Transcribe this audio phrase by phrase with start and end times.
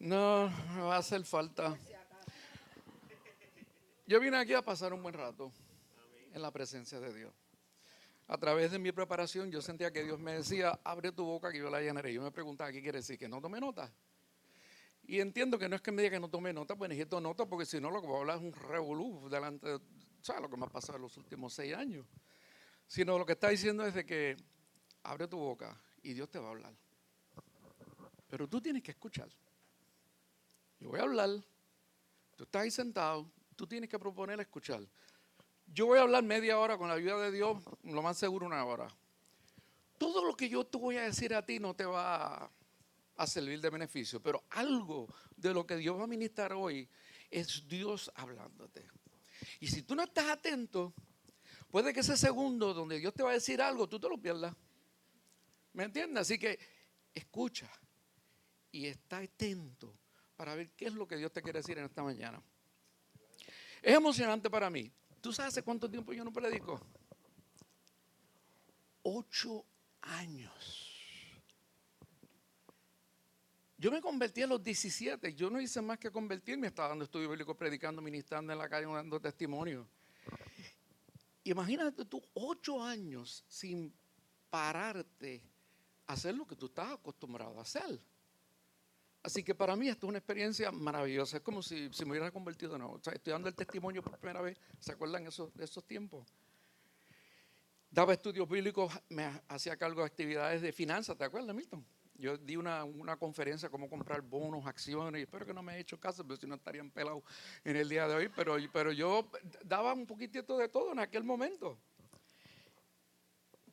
[0.00, 1.78] No, va a hacer falta.
[4.06, 5.52] Yo vine aquí a pasar un buen rato
[6.32, 7.34] en la presencia de Dios.
[8.26, 11.58] A través de mi preparación yo sentía que Dios me decía, abre tu boca que
[11.58, 12.14] yo la llenaré.
[12.14, 13.18] Yo me preguntaba, ¿qué quiere decir?
[13.18, 13.92] Que no tome nota.
[15.02, 17.44] Y entiendo que no es que me diga que no tome nota, pues necesito nota
[17.44, 19.80] porque si no lo que voy a hablar es un revolú delante de,
[20.22, 20.40] ¿sabes?
[20.40, 22.06] Lo que me ha pasado en los últimos seis años.
[22.86, 24.34] Sino lo que está diciendo es de que
[25.02, 26.74] abre tu boca y Dios te va a hablar.
[28.30, 29.28] Pero tú tienes que escuchar.
[30.80, 31.28] Yo voy a hablar,
[32.36, 34.80] tú estás ahí sentado, tú tienes que proponer escuchar.
[35.66, 38.64] Yo voy a hablar media hora con la ayuda de Dios, lo más seguro una
[38.64, 38.88] hora.
[39.98, 42.50] Todo lo que yo te voy a decir a ti no te va
[43.14, 46.88] a servir de beneficio, pero algo de lo que Dios va a ministrar hoy
[47.30, 48.88] es Dios hablándote.
[49.60, 50.94] Y si tú no estás atento,
[51.70, 54.56] puede que ese segundo donde Dios te va a decir algo, tú te lo pierdas.
[55.74, 56.22] ¿Me entiendes?
[56.22, 56.58] Así que
[57.14, 57.70] escucha
[58.72, 59.99] y está atento
[60.40, 62.42] para ver qué es lo que Dios te quiere decir en esta mañana.
[63.82, 64.90] Es emocionante para mí.
[65.20, 66.80] ¿Tú sabes hace cuánto tiempo yo no predico?
[69.02, 69.66] Ocho
[70.00, 70.98] años.
[73.76, 75.34] Yo me convertí a los 17.
[75.34, 76.68] Yo no hice más que convertirme.
[76.68, 79.86] Estaba dando estudio bíblico, predicando, ministrando en la calle, dando testimonio.
[81.44, 83.92] Imagínate tú ocho años sin
[84.48, 85.42] pararte
[86.06, 88.00] a hacer lo que tú estás acostumbrado a hacer.
[89.22, 91.36] Así que para mí esto es una experiencia maravillosa.
[91.36, 92.96] Es como si, me hubiera convertido de nuevo.
[92.96, 94.58] estoy dando el testimonio por primera vez.
[94.78, 96.26] ¿Se acuerdan de esos tiempos?
[97.90, 101.18] Daba estudios bíblicos, me hacía cargo de actividades de finanzas.
[101.18, 101.84] ¿Te acuerdas, Milton?
[102.14, 102.86] Yo di una,
[103.18, 105.22] conferencia cómo comprar bonos, acciones.
[105.22, 107.24] Espero que no me haya hecho caso, pero si no estarían pelados
[107.64, 108.28] en el día de hoy.
[108.28, 109.28] Pero, pero yo
[109.64, 111.78] daba un poquitito de todo en aquel momento.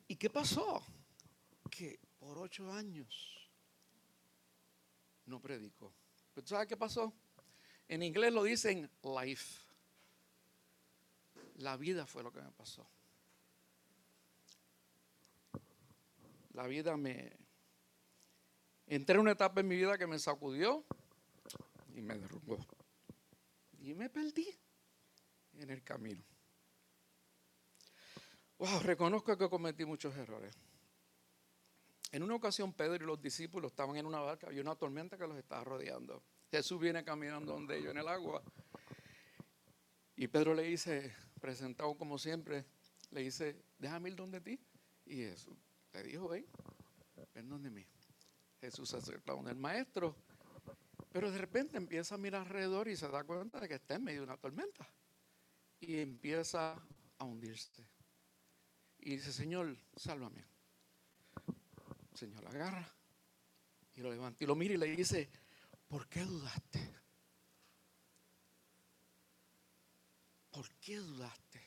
[0.08, 0.82] ¿Y qué pasó?
[1.70, 3.37] Que por ocho años
[5.28, 5.92] no predicó.
[6.34, 7.12] Pero ¿tú sabes qué pasó?
[7.88, 9.66] En inglés lo dicen life.
[11.56, 12.88] La vida fue lo que me pasó.
[16.52, 17.36] La vida me...
[18.86, 20.84] Entré en una etapa en mi vida que me sacudió
[21.94, 22.58] y me derrumbó.
[23.80, 24.48] Y me perdí
[25.54, 26.24] en el camino.
[28.58, 30.56] Wow, reconozco que cometí muchos errores.
[32.10, 35.26] En una ocasión Pedro y los discípulos estaban en una barca, había una tormenta que
[35.26, 36.22] los estaba rodeando.
[36.50, 38.42] Jesús viene caminando donde ellos en el agua.
[40.16, 42.64] Y Pedro le dice, presentado como siempre,
[43.10, 44.58] le dice, déjame ir donde ti.
[45.04, 45.56] Y Jesús
[45.92, 46.46] le dijo, ven,
[47.34, 47.86] ven donde mí.
[48.60, 50.16] Jesús se acerca donde el maestro,
[51.12, 54.04] pero de repente empieza a mirar alrededor y se da cuenta de que está en
[54.04, 54.88] medio de una tormenta.
[55.80, 56.74] Y empieza
[57.18, 57.86] a hundirse.
[58.98, 60.44] Y dice, Señor, sálvame.
[62.18, 62.92] Señor agarra
[63.94, 65.30] y lo levanta y lo mira y le dice,
[65.86, 66.80] ¿por qué dudaste?
[70.50, 71.62] ¿Por qué dudaste?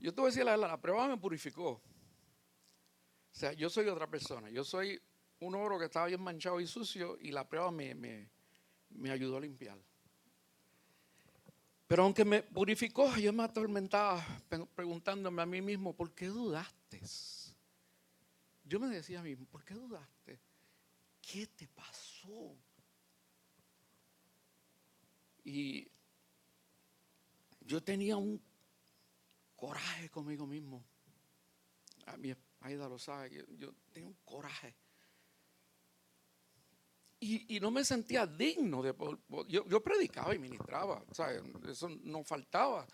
[0.00, 1.70] Yo te voy a decir, la, la prueba me purificó.
[1.70, 1.80] O
[3.30, 4.50] sea, yo soy otra persona.
[4.50, 5.00] Yo soy
[5.38, 9.40] un oro que estaba bien manchado y sucio y la prueba me, me ayudó a
[9.40, 9.78] limpiar.
[11.86, 14.26] Pero aunque me purificó, yo me atormentaba
[14.74, 17.00] preguntándome a mí mismo, ¿por qué dudaste?
[18.72, 20.40] Yo me decía a mí, ¿por qué dudaste?
[21.20, 22.56] ¿Qué te pasó?
[25.44, 25.86] Y
[27.60, 28.42] yo tenía un
[29.56, 30.82] coraje conmigo mismo.
[32.06, 34.74] A mi Aida lo sabe, yo, tenía un coraje.
[37.20, 38.94] Y, no me sentía digno de
[39.48, 41.04] yo, yo predicaba y ministraba,
[41.68, 42.86] eso no faltaba.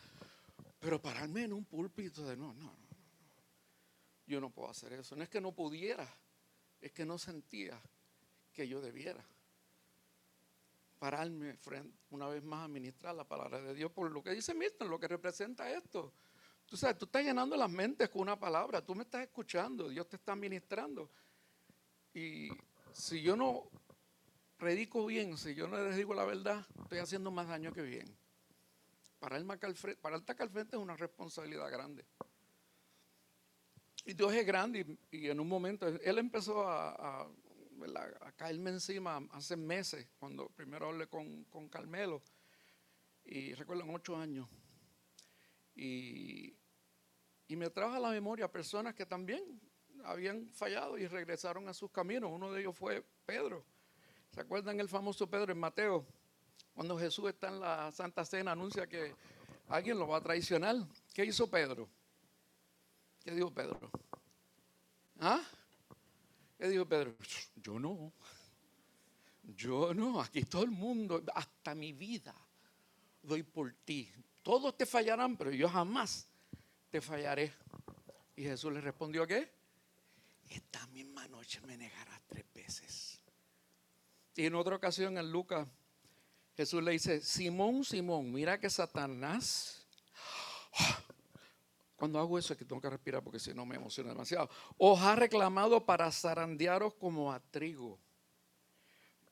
[0.80, 2.87] Pero pararme en un púlpito de no, no,
[4.28, 5.16] yo no puedo hacer eso.
[5.16, 6.08] No es que no pudiera,
[6.80, 7.80] es que no sentía
[8.52, 9.24] que yo debiera
[10.98, 14.52] pararme frente, una vez más a ministrar la palabra de Dios por lo que dice
[14.52, 16.12] Milton, lo que representa esto.
[16.66, 20.08] Tú sabes, tú estás llenando las mentes con una palabra, tú me estás escuchando, Dios
[20.08, 21.10] te está ministrando.
[22.12, 22.48] Y
[22.92, 23.70] si yo no
[24.56, 28.06] predico bien, si yo no les digo la verdad, estoy haciendo más daño que bien.
[29.18, 32.04] Pararme acá al frente, al frente es una responsabilidad grande.
[34.08, 37.28] Y Dios es grande y, en un momento Él empezó a,
[38.36, 42.22] caerme encima hace meses, cuando primero hablé con, Carmelo,
[43.26, 44.48] y recuerdo ocho años.
[45.74, 46.56] Y,
[47.48, 49.60] y me trajo a la memoria personas que también
[50.04, 52.30] habían fallado y regresaron a sus caminos.
[52.32, 53.62] Uno de ellos fue Pedro.
[54.30, 56.06] ¿Se acuerdan el famoso Pedro en Mateo?
[56.72, 59.14] Cuando Jesús está en la Santa Cena, anuncia que
[59.68, 60.76] alguien lo va a traicionar.
[61.12, 61.90] ¿Qué hizo Pedro?
[63.28, 63.90] ¿Qué dijo Pedro?
[65.20, 65.44] ¿Ah?
[66.56, 67.14] ¿Qué dijo Pedro?
[67.56, 68.10] Yo no.
[69.54, 72.34] Yo no, aquí todo el mundo, hasta mi vida,
[73.22, 74.10] doy por ti.
[74.42, 76.26] Todos te fallarán, pero yo jamás
[76.88, 77.52] te fallaré.
[78.34, 79.52] Y Jesús le respondió, ¿qué?
[80.48, 83.20] Esta misma noche me negarás tres veces.
[84.36, 85.68] Y en otra ocasión en Lucas,
[86.56, 89.86] Jesús le dice, Simón, Simón, mira que Satanás...
[91.98, 94.48] Cuando hago eso es que tengo que respirar porque si no me emociona demasiado.
[94.76, 97.98] Os ha reclamado para zarandearos como a trigo.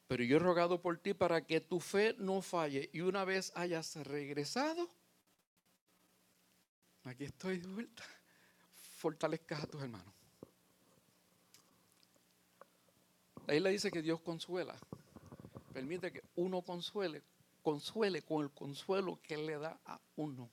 [0.08, 3.52] Pero yo he rogado por ti para que tu fe no falle y una vez
[3.54, 4.90] hayas regresado,
[7.04, 8.02] aquí estoy de vuelta,
[8.98, 10.12] fortalezcas a tus hermanos.
[13.46, 14.76] Ahí le dice que Dios consuela.
[15.72, 17.22] Permite que uno consuele,
[17.62, 20.50] consuele con el consuelo que le da a uno.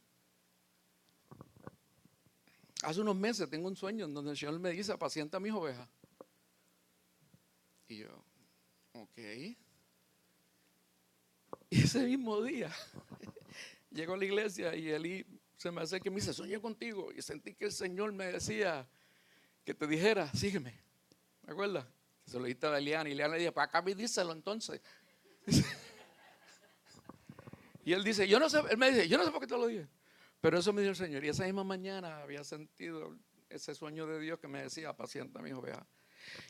[2.83, 5.53] Hace unos meses tengo un sueño en donde el Señor me dice, apacienta a mis
[5.53, 5.87] ovejas.
[7.87, 8.09] Y yo,
[8.93, 9.17] ok.
[11.69, 12.71] Y ese mismo día
[13.91, 15.25] llego a la iglesia y Eli
[15.57, 17.11] se me hace que me dice, soñé contigo.
[17.15, 18.87] Y sentí que el Señor me decía
[19.63, 20.77] que te dijera, sígueme.
[21.43, 21.85] ¿Me acuerdas?
[22.25, 24.81] Se lo dijiste a Eliana y Eliana le dijo, pues acá me díselo entonces.
[27.85, 29.57] y él dice, yo no sé, él me dice, yo no sé por qué te
[29.57, 29.87] lo dije.
[30.43, 31.23] Pero eso me dio el Señor.
[31.23, 33.15] Y esa misma mañana había sentido
[33.47, 35.87] ese sueño de Dios que me decía, paciente mi oveja.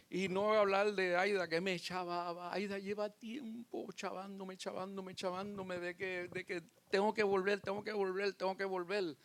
[0.09, 2.51] Y no voy a hablar de Aida que me chavaba.
[2.51, 7.93] Aida lleva tiempo chavándome, chavándome, chavándome de que, de que tengo que volver, tengo que
[7.93, 9.15] volver, tengo que volver.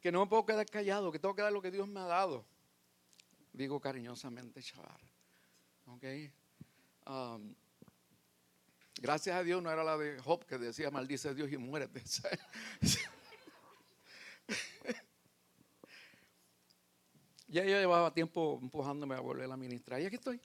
[0.00, 2.06] Que no me puedo quedar callado, que tengo que dar lo que Dios me ha
[2.06, 2.44] dado.
[3.52, 5.00] Digo cariñosamente, chaval.
[5.86, 6.04] ¿Ok?
[7.06, 7.54] Um,
[9.00, 12.02] gracias a Dios no era la de Job que decía maldice Dios y muérete.
[17.48, 20.00] ya ella llevaba tiempo empujándome a volver a ministrar.
[20.00, 20.40] Y aquí estoy.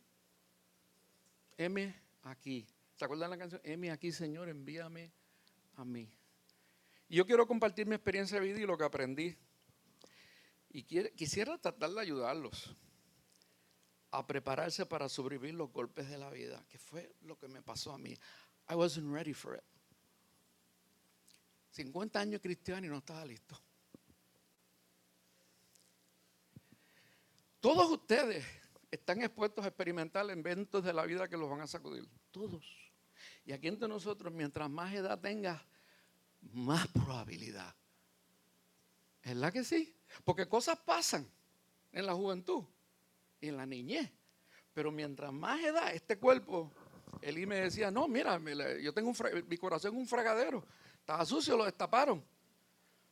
[1.57, 2.65] M aquí.
[2.95, 3.61] ¿Se acuerdan la canción?
[3.63, 5.11] M aquí, Señor, envíame
[5.75, 6.09] a mí.
[7.09, 9.38] Y yo quiero compartir mi experiencia de vida y lo que aprendí.
[10.69, 12.75] Y quisiera tratar de ayudarlos
[14.11, 17.94] a prepararse para sobrevivir los golpes de la vida, que fue lo que me pasó
[17.94, 18.17] a mí.
[18.69, 19.63] I wasn't ready for it.
[21.71, 23.59] 50 años cristiano y no estaba listo.
[27.63, 28.44] Todos ustedes
[28.92, 32.06] están expuestos a experimentar eventos de la vida que los van a sacudir.
[32.30, 32.65] Todos.
[33.45, 35.62] Y aquí entre nosotros, mientras más edad tengas,
[36.42, 37.74] más probabilidad.
[39.21, 39.95] ¿Es la que sí?
[40.25, 41.25] Porque cosas pasan
[41.94, 42.65] en la juventud
[43.39, 44.12] y en la niñez.
[44.74, 46.69] Pero mientras más edad, este cuerpo,
[47.21, 48.42] Eli me decía, no, mira,
[48.81, 50.66] yo tengo un mi corazón es un fregadero.
[51.00, 52.21] Estaba sucio, lo destaparon.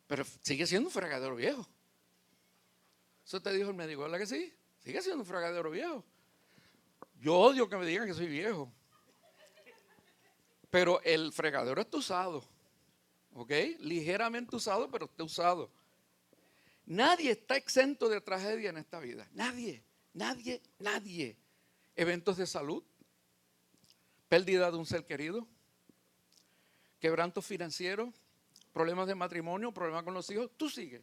[0.07, 1.65] Pero sigue siendo un fregadero viejo.
[3.31, 4.53] Eso te dijo el médico, ¿verdad que sí?
[4.79, 6.03] Sigue siendo un fregadero viejo.
[7.21, 8.69] Yo odio que me digan que soy viejo.
[10.69, 12.43] Pero el fregadero está usado.
[13.33, 13.51] ¿Ok?
[13.79, 15.71] Ligeramente usado, pero está usado.
[16.85, 19.25] Nadie está exento de tragedia en esta vida.
[19.31, 19.81] Nadie,
[20.13, 21.37] nadie, nadie.
[21.95, 22.83] Eventos de salud,
[24.27, 25.47] pérdida de un ser querido,
[26.99, 28.11] quebranto financiero,
[28.73, 30.51] problemas de matrimonio, problemas con los hijos.
[30.57, 31.01] Tú sigues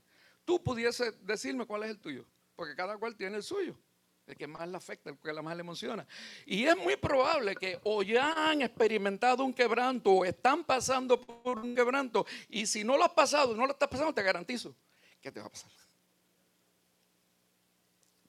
[0.49, 2.25] tú pudiese decirme cuál es el tuyo,
[2.57, 3.79] porque cada cual tiene el suyo,
[4.27, 6.07] el que más le afecta, el que más le emociona.
[6.47, 11.59] Y es muy probable que o ya han experimentado un quebranto o están pasando por
[11.59, 14.75] un quebranto, y si no lo has pasado, no lo estás pasando, te garantizo
[15.21, 15.71] que te va a pasar.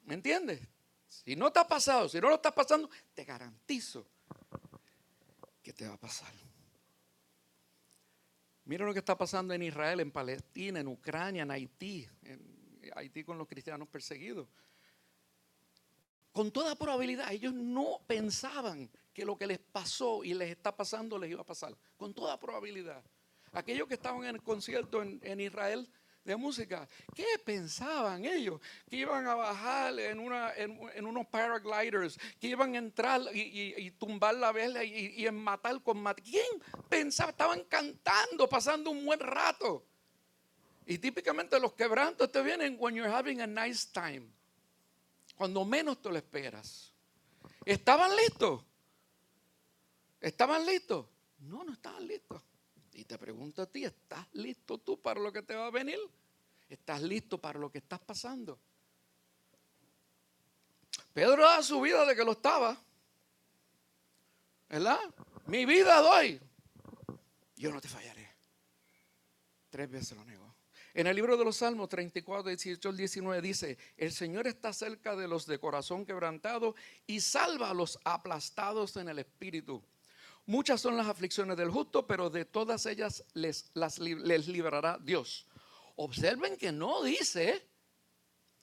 [0.04, 0.60] ¿Me entiendes?
[1.08, 4.06] Si no te ha pasado, si no lo estás pasando, te garantizo
[5.64, 6.34] que te va a pasar.
[8.70, 13.24] Mira lo que está pasando en Israel, en Palestina, en Ucrania, en Haití, en Haití
[13.24, 14.48] con los cristianos perseguidos.
[16.32, 21.18] Con toda probabilidad, ellos no pensaban que lo que les pasó y les está pasando
[21.18, 21.76] les iba a pasar.
[21.98, 23.04] Con toda probabilidad.
[23.54, 25.90] Aquellos que estaban en el concierto en, en Israel
[26.30, 26.88] de música.
[27.16, 28.62] ¿Qué pensaban ellos?
[28.88, 34.36] Que iban a bajar en, una, en, unos paragliders, que iban a entrar y, tumbar
[34.36, 36.46] la vela y, en matar con mat ¿Quién
[36.88, 37.32] pensaba?
[37.32, 39.84] Estaban cantando, pasando un buen rato.
[40.86, 44.28] Y típicamente los quebrantos te vienen when you're having a nice time.
[45.36, 46.94] Cuando menos te lo esperas.
[47.66, 48.64] ¿Estaban listos?
[50.22, 51.08] ¿Estaban listos?
[51.40, 52.42] No, no estaban listos.
[53.00, 55.98] Y te pregunto a ti, ¿estás listo tú para lo que te va a venir?
[56.68, 58.60] ¿Estás listo para lo que estás pasando?
[61.14, 62.78] Pedro da su vida de que lo estaba.
[64.68, 65.00] ¿Verdad?
[65.46, 66.42] Mi vida doy.
[67.56, 68.36] Yo no te fallaré.
[69.70, 70.54] Tres veces lo negó.
[70.94, 75.16] En el libro de los Salmos 34, 18 al 19 dice, el Señor está cerca
[75.16, 76.76] de los de corazón quebrantado
[77.08, 79.82] y salva a los aplastados en el espíritu
[80.50, 85.46] Muchas son las aflicciones del justo, pero de todas ellas les, les librará Dios.
[85.96, 87.68] Observen que no dice,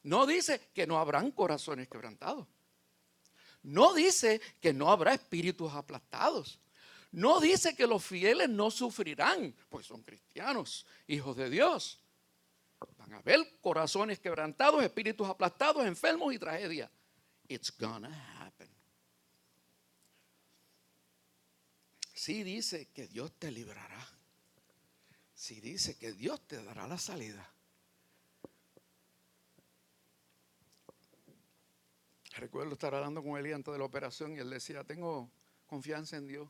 [0.03, 2.49] no dice que no habrán corazones quebrantados.
[3.63, 6.59] No dice que no habrá espíritus aplastados.
[7.13, 12.01] No dice que los fieles no sufrirán, pues son cristianos, hijos de Dios.
[12.99, 16.91] Van a haber corazones quebrantados, espíritus aplastados, enfermos y tragedia.
[17.47, 18.36] It's gonna happen.
[22.17, 24.09] Sí dice que Dios te librará.
[25.35, 27.47] Sí dice que Dios te dará la salida.
[32.37, 35.31] Recuerdo estar hablando con él antes de la operación y él decía, tengo
[35.67, 36.49] confianza en Dios.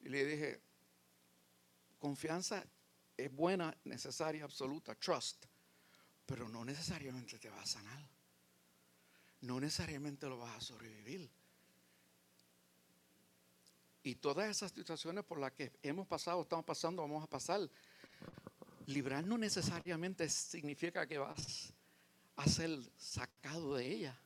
[0.00, 0.62] Y le dije,
[1.98, 2.64] confianza
[3.18, 5.44] es buena, necesaria, absoluta, trust,
[6.24, 8.08] pero no necesariamente te va a sanar.
[9.42, 11.30] No necesariamente lo vas a sobrevivir.
[14.02, 17.68] Y todas esas situaciones por las que hemos pasado, estamos pasando, vamos a pasar.
[18.86, 21.72] Librar no necesariamente significa que vas
[22.36, 24.18] a ser sacado de ella.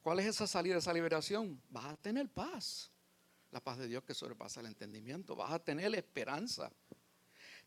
[0.00, 1.60] ¿Cuál es esa salida, esa liberación?
[1.70, 2.92] Vas a tener paz.
[3.50, 5.34] La paz de Dios que sobrepasa el entendimiento.
[5.34, 6.70] Vas a tener esperanza.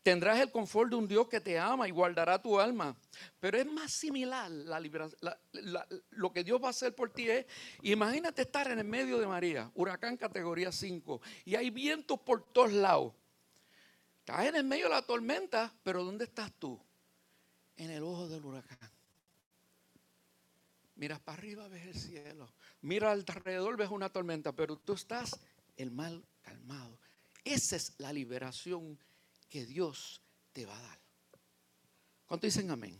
[0.02, 2.96] Tendrás el confort de un Dios que te ama y guardará tu alma.
[3.38, 4.80] Pero es más similar la,
[6.10, 7.46] lo que Dios va a hacer por ti es,
[7.82, 12.72] imagínate estar en el medio de María, huracán categoría 5, y hay vientos por todos
[12.72, 13.12] lados.
[14.20, 16.80] Estás en el medio de la tormenta, pero ¿dónde estás tú?
[17.76, 18.78] En el ojo del huracán.
[20.96, 22.52] Miras para arriba, ves el cielo.
[22.82, 25.38] Mira alrededor, ves una tormenta, pero tú estás
[25.76, 26.98] el mal calmado.
[27.42, 28.98] Esa es la liberación
[29.50, 30.98] que Dios te va a dar.
[32.26, 32.98] ¿Cuánto dicen amén?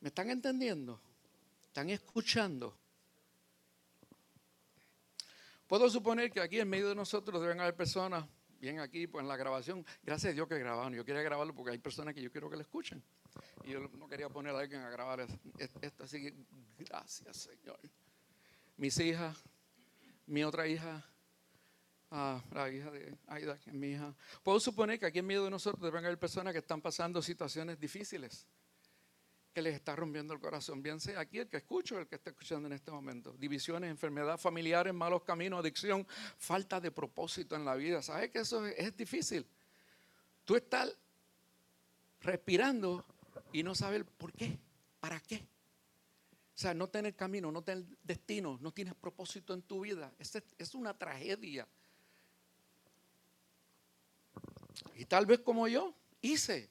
[0.00, 1.00] ¿Me están entendiendo?
[1.64, 2.76] ¿Están escuchando?
[5.68, 8.26] Puedo suponer que aquí en medio de nosotros deben haber personas,
[8.58, 10.92] bien aquí, pues en la grabación, gracias a Dios que grabaron.
[10.94, 13.02] Yo quería grabarlo porque hay personas que yo quiero que lo escuchen.
[13.62, 15.24] Y yo no quería poner a alguien a grabar
[15.58, 16.34] esto, así que
[16.78, 17.78] gracias, Señor.
[18.76, 19.36] Mis hijas,
[20.26, 21.08] mi otra hija,
[22.10, 24.14] ah, la hija de Aida, que es mi hija.
[24.42, 27.78] Puedo suponer que aquí en medio de nosotros deben haber personas que están pasando situaciones
[27.78, 28.46] difíciles,
[29.52, 30.82] que les está rompiendo el corazón.
[30.82, 33.32] Bien sea aquí el que escucho, el que está escuchando en este momento.
[33.38, 36.06] Divisiones, enfermedades familiares, malos caminos, adicción,
[36.38, 38.02] falta de propósito en la vida.
[38.02, 39.46] ¿Sabes que eso es, es difícil?
[40.44, 40.96] Tú estás
[42.20, 43.04] respirando
[43.52, 44.58] y no saber por qué,
[45.00, 45.36] para qué.
[45.36, 50.12] O sea, no tener camino, no tener destino, no tienes propósito en tu vida.
[50.18, 51.66] Es, es una tragedia.
[54.96, 56.70] Y tal vez como yo hice,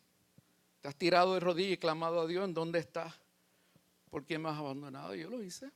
[0.82, 3.14] te has tirado de rodillas y clamado a Dios, ¿en dónde estás?
[4.10, 5.14] ¿Por qué me has abandonado?
[5.16, 5.72] Yo lo hice.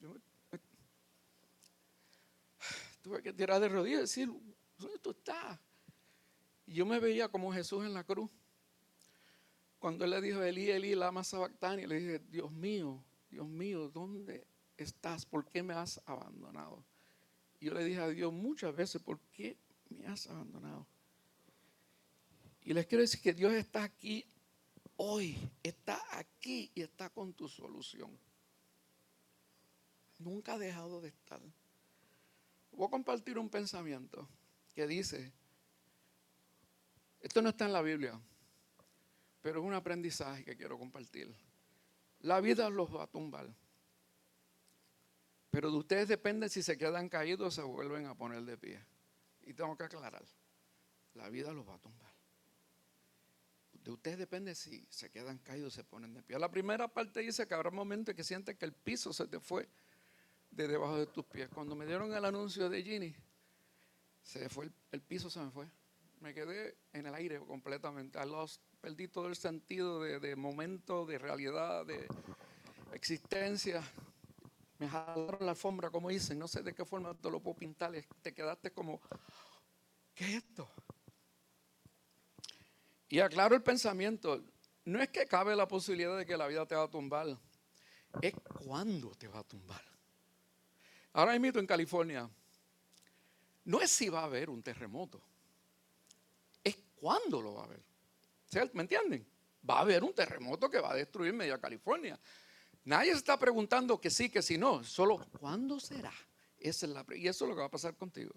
[3.02, 4.28] tuve que tirar de rodillas y decir,
[4.78, 5.58] ¿dónde tú estás?
[6.66, 8.30] Y yo me veía como Jesús en la cruz.
[9.78, 14.46] Cuando él le dijo, Elí, Elí, lama sabactani, le dije, Dios mío, Dios mío, ¿dónde
[14.76, 15.24] estás?
[15.24, 16.84] ¿Por qué me has abandonado?
[17.60, 19.56] Y yo le dije a Dios muchas veces, ¿por qué
[19.90, 20.86] me has abandonado?
[22.62, 24.24] Y les quiero decir que Dios está aquí
[24.96, 28.18] hoy, está aquí y está con tu solución.
[30.18, 31.40] Nunca ha dejado de estar.
[32.72, 34.28] Voy a compartir un pensamiento
[34.74, 35.32] que dice,
[37.20, 38.20] esto no está en la Biblia,
[39.40, 41.34] pero es un aprendizaje que quiero compartir.
[42.20, 43.48] La vida los va a tumbar.
[45.50, 48.84] Pero de ustedes depende si se quedan caídos o se vuelven a poner de pie.
[49.48, 50.22] Y tengo que aclarar,
[51.14, 52.12] la vida los va a tumbar.
[53.82, 56.38] De ustedes depende si se quedan caídos o se ponen de pie.
[56.38, 59.66] La primera parte dice que habrá momentos que sientes que el piso se te fue
[60.50, 61.48] de debajo de tus pies.
[61.48, 63.16] Cuando me dieron el anuncio de Ginny,
[64.22, 65.66] se fue el, piso se me fue.
[66.20, 68.22] Me quedé en el aire completamente.
[68.26, 72.06] Lost perdí todo el sentido de, momento, de realidad, de
[72.92, 73.82] existencia.
[74.78, 77.92] Me jalaron la alfombra, como dicen, no sé de qué forma te lo puedo pintar,
[78.22, 79.00] te quedaste como,
[80.14, 80.68] ¿qué es esto?
[83.08, 84.44] Y aclaro el pensamiento,
[84.84, 87.36] no es que cabe la posibilidad de que la vida te va a tumbar,
[88.22, 89.82] es cuándo te va a tumbar.
[91.12, 92.30] Ahora mismo en California,
[93.64, 95.20] no es si va a haber un terremoto,
[96.62, 97.82] es cuándo lo va a haber.
[98.74, 99.26] ¿Me entienden?
[99.68, 102.18] Va a haber un terremoto que va a destruir media California.
[102.84, 104.82] Nadie se está preguntando que sí, que si no.
[104.84, 106.12] Solo, ¿cuándo será?
[106.58, 108.34] Esa es la, y eso es lo que va a pasar contigo.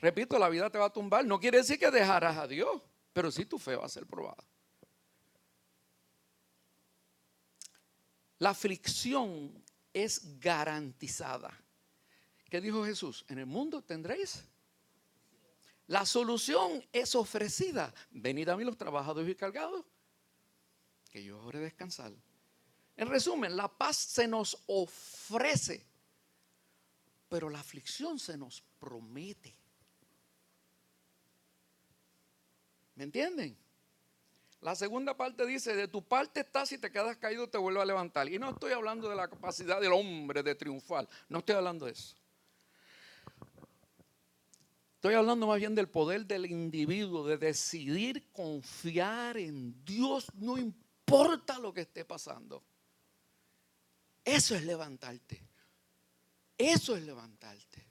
[0.00, 1.24] Repito, la vida te va a tumbar.
[1.26, 2.80] No quiere decir que dejarás a Dios,
[3.12, 4.42] pero sí tu fe va a ser probada.
[8.38, 9.52] La aflicción
[9.92, 11.52] es garantizada.
[12.48, 13.24] ¿Qué dijo Jesús?
[13.28, 14.44] En el mundo tendréis.
[15.86, 17.92] La solución es ofrecida.
[18.10, 19.84] Venid a mí los trabajadores y cargados,
[21.10, 22.12] que yo os descansar.
[23.00, 25.86] En resumen, la paz se nos ofrece,
[27.30, 29.56] pero la aflicción se nos promete.
[32.96, 33.56] ¿Me entienden?
[34.60, 37.86] La segunda parte dice, de tu parte estás, si te quedas caído te vuelvo a
[37.86, 38.28] levantar.
[38.28, 41.92] Y no estoy hablando de la capacidad del hombre de triunfar, no estoy hablando de
[41.92, 42.14] eso.
[44.96, 51.58] Estoy hablando más bien del poder del individuo, de decidir confiar en Dios, no importa
[51.58, 52.62] lo que esté pasando.
[54.24, 55.42] Eso es levantarte.
[56.56, 57.86] Eso es levantarte.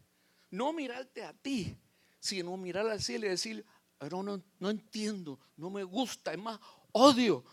[0.51, 1.75] No mirarte a ti,
[2.19, 3.65] sino mirar al cielo y decir,
[3.97, 6.59] pero no, no entiendo, no me gusta, es más,
[6.91, 7.43] odio,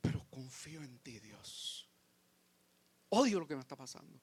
[0.00, 1.88] pero confío en ti, Dios.
[3.08, 4.20] Odio lo que me está pasando,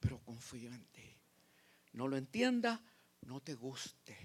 [0.00, 1.16] pero confío en ti.
[1.92, 2.80] No lo entiendas,
[3.22, 4.16] no te guste.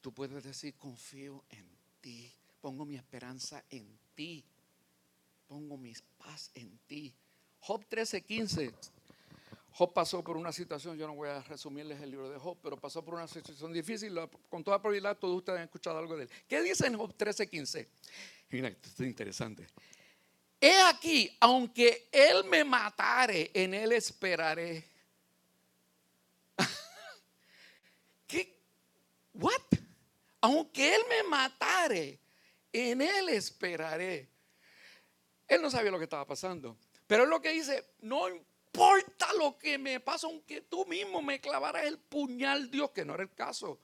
[0.00, 1.68] Tú puedes decir, confío en
[2.00, 4.44] ti, pongo mi esperanza en ti,
[5.46, 7.14] pongo mi paz en ti.
[7.66, 8.72] Job 13:15.
[9.72, 12.76] Job pasó por una situación, yo no voy a resumirles el libro de Job, pero
[12.76, 14.16] pasó por una situación difícil.
[14.48, 16.30] Con toda probabilidad todos ustedes han escuchado algo de él.
[16.48, 17.88] ¿Qué dice en Job 13:15?
[18.50, 19.66] Mira, esto es interesante.
[20.60, 24.84] He aquí, aunque él me matare, en él esperaré.
[28.28, 28.60] ¿Qué?
[29.34, 29.60] ¿What?
[30.40, 32.20] Aunque él me matare,
[32.72, 34.28] en él esperaré.
[35.48, 36.76] Él no sabía lo que estaba pasando.
[37.06, 41.40] Pero es lo que dice, no importa lo que me pasa, aunque tú mismo me
[41.40, 43.80] clavaras el puñal, Dios, que no era el caso,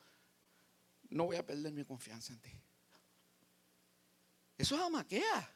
[1.10, 2.50] no voy a perder mi confianza en ti.
[4.58, 5.50] Eso es amaquea.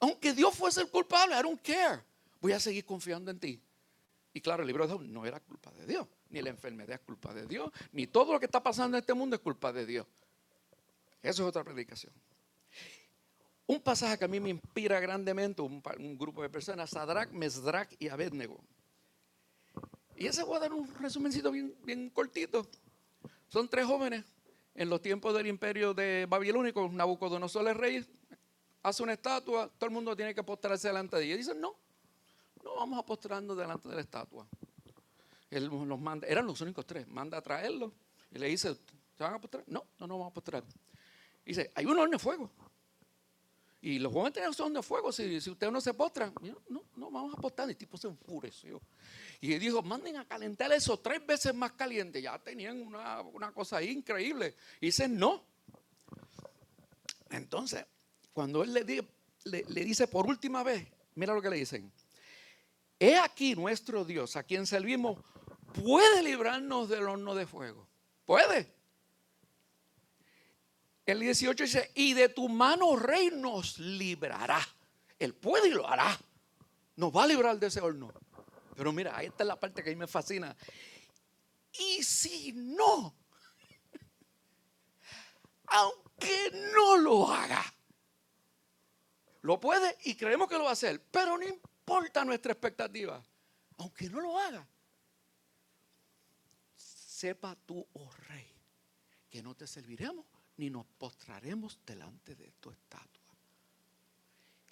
[0.00, 2.02] Aunque Dios fuese el culpable, I don't care.
[2.40, 3.60] Voy a seguir confiando en ti.
[4.32, 7.00] Y claro, el libro de Job no era culpa de Dios, ni la enfermedad es
[7.00, 9.84] culpa de Dios, ni todo lo que está pasando en este mundo es culpa de
[9.84, 10.06] Dios.
[11.22, 12.12] Eso es otra predicación.
[13.68, 15.82] Un pasaje que a mí me inspira grandemente, un,
[16.16, 18.58] grupo de personas, Sadrach, Mesdrach y Abednego.
[20.16, 22.66] Y ese voy a dar un resumencito bien, cortito.
[23.48, 24.24] Son tres jóvenes
[24.74, 28.06] en los tiempos del imperio de Babilónico, Nabucodonosor el rey,
[28.82, 31.34] hace una estatua, todo el mundo tiene que postrarse delante de ella.
[31.34, 31.76] Y dicen, no,
[32.64, 34.48] no vamos a postrarnos delante de la estatua.
[35.50, 37.92] Él los manda, eran los únicos tres, manda a traerlos
[38.30, 39.64] y le dice, ¿se van a postrar?
[39.66, 40.64] No, no nos vamos a postrar.
[41.44, 42.50] dice, hay un horno de fuego.
[43.88, 45.10] Y los jóvenes son de fuego.
[45.10, 46.34] Si, ustedes no se postran,
[46.68, 47.70] no, no vamos a postrar.
[47.70, 48.82] El tipo se enfureció.
[49.40, 52.20] Y dijo: Manden a calentar eso tres veces más caliente.
[52.20, 54.54] Ya tenían una, cosa ahí increíble.
[54.82, 55.42] Y dicen: No.
[57.30, 57.86] Entonces,
[58.34, 59.06] cuando él le,
[59.44, 61.90] le dice por última vez, mira lo que le dicen:
[63.00, 65.18] He aquí nuestro Dios, a quien servimos,
[65.72, 67.88] puede librarnos del horno de fuego.
[68.26, 68.70] Puede.
[71.08, 74.60] El 18 dice, y de tu mano rey nos librará.
[75.18, 76.20] Él puede y lo hará.
[76.96, 78.12] Nos va a librar de ese horno.
[78.76, 80.54] Pero mira, ahí está la parte que a mí me fascina.
[81.72, 83.16] Y si no,
[85.68, 87.64] aunque no lo haga,
[89.40, 93.24] lo puede y creemos que lo va a hacer, pero no importa nuestra expectativa,
[93.78, 94.68] aunque no lo haga.
[96.76, 98.52] Sepa tú, oh rey,
[99.30, 100.26] que no te serviremos
[100.58, 103.08] ni nos postraremos delante de tu estatua.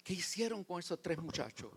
[0.03, 1.71] ¿Qué hicieron con esos tres muchachos?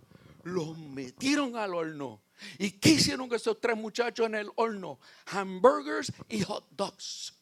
[0.44, 2.22] Los metieron al horno.
[2.58, 5.00] ¿Y qué hicieron con esos tres muchachos en el horno?
[5.26, 7.34] Hamburgers y hot dogs.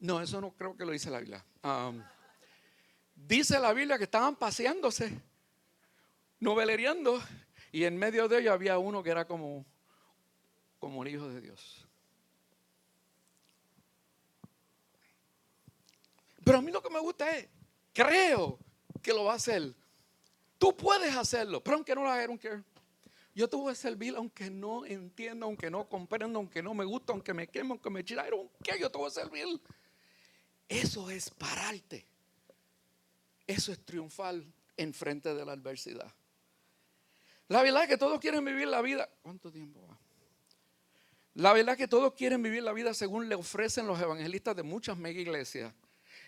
[0.00, 1.44] No, eso no creo que lo dice la Biblia.
[1.62, 2.02] Um,
[3.14, 5.18] dice la Biblia que estaban paseándose,
[6.40, 7.22] noveleando,
[7.72, 9.64] y en medio de ellos había uno que era como,
[10.78, 11.86] como el Hijo de Dios.
[16.44, 17.48] Pero a mí lo que me gusta es,
[17.92, 18.58] creo
[19.02, 19.74] que lo va a hacer.
[20.58, 22.26] Tú puedes hacerlo, pero aunque no lo haga,
[23.34, 27.12] Yo te voy a servir aunque no entienda, aunque no comprenda, aunque no me guste,
[27.12, 28.22] aunque me queme, aunque me chile,
[28.62, 28.78] ¿qué?
[28.78, 29.46] Yo te voy a servir.
[30.68, 32.06] Eso es pararte.
[33.46, 34.36] Eso es triunfar
[34.76, 36.12] en frente de la adversidad.
[37.48, 39.08] La verdad es que todos quieren vivir la vida.
[39.22, 39.98] ¿Cuánto tiempo va?
[41.34, 44.62] La verdad es que todos quieren vivir la vida según le ofrecen los evangelistas de
[44.62, 45.74] muchas mega iglesias.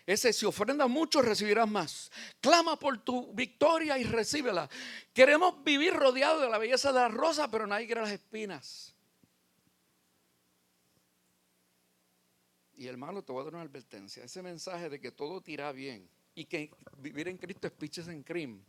[0.07, 2.09] Ese, si ofrenda mucho, recibirás más.
[2.39, 4.69] Clama por tu victoria y recíbela.
[5.13, 8.95] Queremos vivir rodeados de la belleza de la rosa, pero nadie quiere las espinas.
[12.77, 14.23] Y hermano, te voy a dar una advertencia.
[14.23, 18.23] Ese mensaje de que todo tira bien y que vivir en Cristo es piches en
[18.23, 18.63] crimen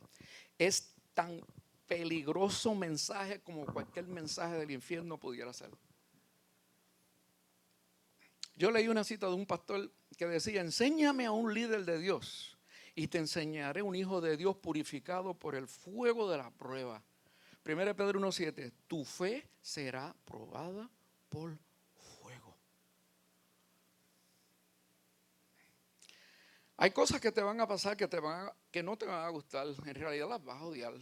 [0.59, 1.41] es tan
[1.87, 5.71] peligroso mensaje como cualquier mensaje del infierno pudiera ser.
[8.57, 12.59] Yo leí una cita de un pastor que decía, enséñame a un líder de Dios
[12.97, 17.01] y te enseñaré un hijo de Dios purificado por el fuego de la prueba.
[17.65, 20.91] 1 Pedro 1.7, tu fe será probada
[21.29, 21.57] por
[22.21, 22.57] fuego.
[26.79, 29.29] Hay cosas que te van a pasar que, te van que no te van a
[29.29, 30.95] gustar, en realidad las vas a odiar.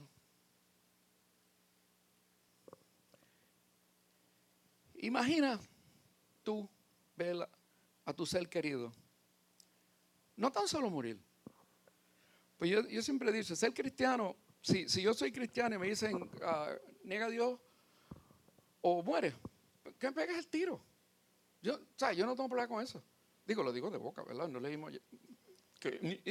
[4.97, 5.59] Imagina
[6.43, 6.69] tú
[7.17, 7.49] ver
[8.05, 8.93] a tu ser querido.
[10.37, 11.19] No tan solo morir.
[12.59, 16.17] Pues yo, yo siempre digo, ser cristiano, si, si, yo soy cristiano y me dicen,
[16.17, 16.29] uh,
[17.05, 17.59] niega a Dios
[18.81, 19.35] o muere,
[19.99, 20.83] que me pegues el tiro.
[21.61, 23.03] Yo, o sea, yo no tengo problema con eso.
[23.45, 24.49] Digo, lo digo de boca, ¿verdad?
[24.49, 24.93] No leímos
[25.79, 26.25] que,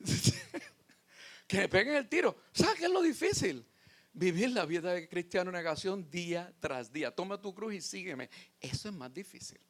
[1.46, 2.36] que me peguen el tiro.
[2.52, 3.66] ¿Sabes qué es lo difícil?
[4.12, 7.14] Vivir la vida de cristiano negación día tras día.
[7.14, 8.30] Toma tu cruz y sígueme.
[8.60, 9.60] Eso es más difícil.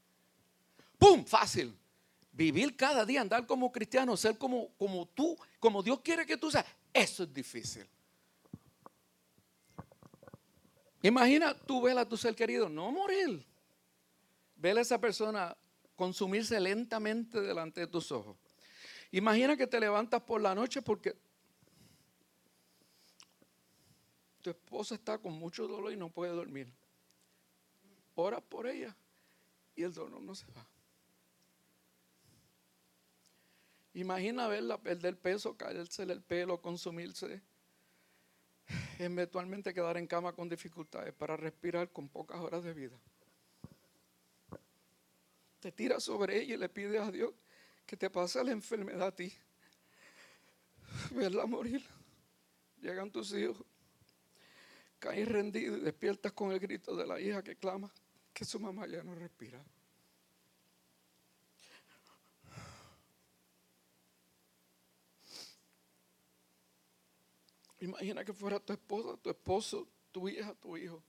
[1.00, 1.24] ¡Pum!
[1.24, 1.74] Fácil.
[2.30, 6.50] Vivir cada día, andar como cristiano, ser como, como tú, como Dios quiere que tú
[6.50, 6.66] seas.
[6.92, 7.86] Eso es difícil.
[11.02, 13.44] Imagina tú ver a tu ser querido, no morir.
[14.56, 15.56] Ver a esa persona
[15.96, 18.36] consumirse lentamente delante de tus ojos.
[19.10, 21.16] Imagina que te levantas por la noche porque
[24.42, 26.70] tu esposa está con mucho dolor y no puede dormir.
[28.14, 28.94] Ora por ella
[29.74, 30.66] y el dolor no se va.
[33.94, 37.42] Imagina verla perder peso, caerse el pelo, consumirse,
[38.98, 42.98] eventualmente quedar en cama con dificultades para respirar con pocas horas de vida.
[45.60, 47.34] Te tiras sobre ella y le pides a Dios
[47.84, 49.32] que te pase la enfermedad a ti.
[51.10, 51.84] Verla morir.
[52.80, 53.66] Llegan tus hijos
[55.00, 57.90] caes rendido y despiertas con el grito de la hija que clama
[58.32, 59.60] que su mamá ya no respira.
[67.80, 71.02] Imagina que fuera tu esposa, tu esposo, tu hija, tu hijo.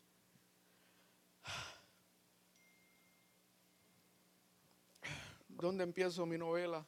[5.50, 6.86] ¿Dónde empiezo mi novela?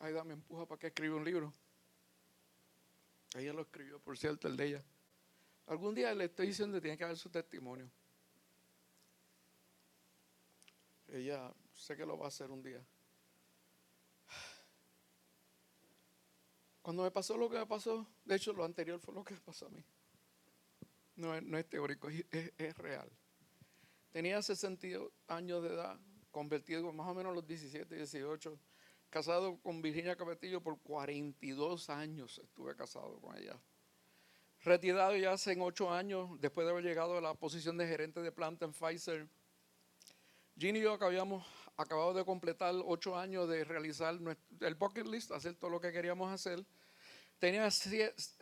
[0.00, 1.52] Aida me empuja para que escriba un libro.
[3.34, 4.84] Ella lo escribió, por cierto, el de ella.
[5.66, 7.90] Algún día le estoy diciendo que tiene que haber su testimonio.
[11.08, 12.84] Ella sé que lo va a hacer un día.
[16.82, 19.40] Cuando me pasó lo que me pasó, de hecho lo anterior fue lo que me
[19.40, 19.82] pasó a mí.
[21.16, 23.08] No es, teórico, es, real.
[24.10, 24.88] Tenía 60
[25.28, 25.98] años de edad,
[26.30, 28.58] convertido más o menos a los 17, 18,
[29.08, 33.58] casado con Virginia Capetillo por 42 años estuve casado con ella
[34.64, 38.32] retirado ya hace ocho años, después de haber llegado a la posición de gerente de
[38.32, 39.28] planta en Pfizer.
[40.56, 41.44] Ginny y yo habíamos
[41.76, 44.18] acabado de completar ocho años de realizar
[44.60, 46.64] el bucket list, hacer todo lo que queríamos hacer.
[47.38, 47.68] Tenía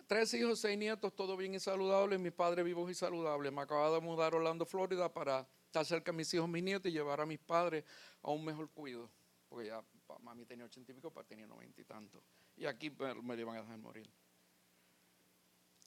[0.07, 3.51] tres hijos, seis nietos, todo bien y saludable, mis padres vivos y saludables.
[3.53, 6.91] Me acababa de mudar a Orlando, Florida, para estar cerca de mis hijos, mis nietos
[6.91, 7.85] y llevar a mis padres
[8.23, 9.11] a un mejor cuidado.
[9.49, 9.83] Porque ya
[10.23, 12.23] mami tenía ochenta y pico, papá tenía noventa y tanto.
[12.57, 14.11] Y aquí pues, me, me iban a dejar morir.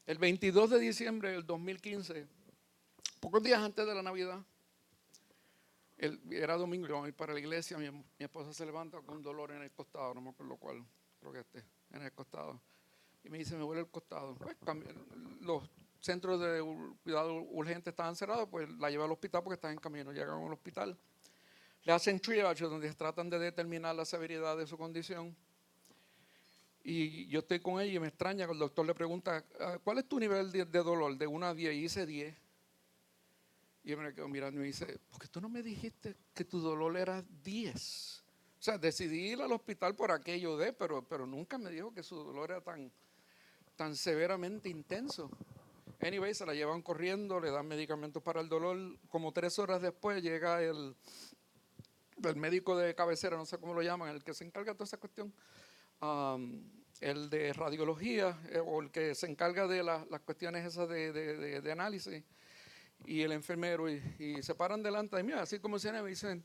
[0.05, 2.27] El 22 de diciembre del 2015,
[3.19, 4.43] pocos días antes de la Navidad,
[6.31, 7.89] era domingo, yo a ir para la iglesia, mi,
[8.19, 10.83] esposa se levanta con dolor en el costado, no me acuerdo cuál,
[11.19, 12.59] creo que este, en el costado.
[13.23, 14.35] Y me dice, me duele el costado.
[14.35, 14.57] Pues,
[15.41, 15.63] los
[16.01, 16.61] centros de
[17.03, 20.11] cuidado urgente estaban cerrados, pues la lleva al hospital porque está en camino.
[20.11, 20.97] Llegan al hospital,
[21.83, 25.35] le hacen triage donde tratan de determinar la severidad de su condición.
[26.83, 30.09] Y yo estoy con ella y me extraña el doctor le pregunta, ah, ¿cuál es
[30.09, 31.17] tu nivel de, dolor?
[31.17, 31.73] De 1 a 10.
[31.73, 32.35] Y dice 10.
[33.83, 36.45] Y yo me quedo mirando y me dice, ¿por qué tú no me dijiste que
[36.45, 38.23] tu dolor era 10?
[38.59, 42.01] O sea, decidí ir al hospital por aquello de, pero, pero nunca me dijo que
[42.01, 42.91] su dolor era tan,
[43.75, 45.29] tan severamente intenso.
[45.99, 48.77] Anyway, se la llevan corriendo, le dan medicamentos para el dolor.
[49.09, 50.95] Como tres horas después llega el,
[52.23, 54.85] el médico de cabecera, no sé cómo lo llaman, el que se encarga de toda
[54.85, 55.33] esa cuestión
[56.99, 62.23] el de radiología eh, o el que se encarga de las cuestiones esas de, análisis
[63.05, 64.01] y el enfermero y,
[64.41, 66.43] se paran delante de mí, así como si me dicen,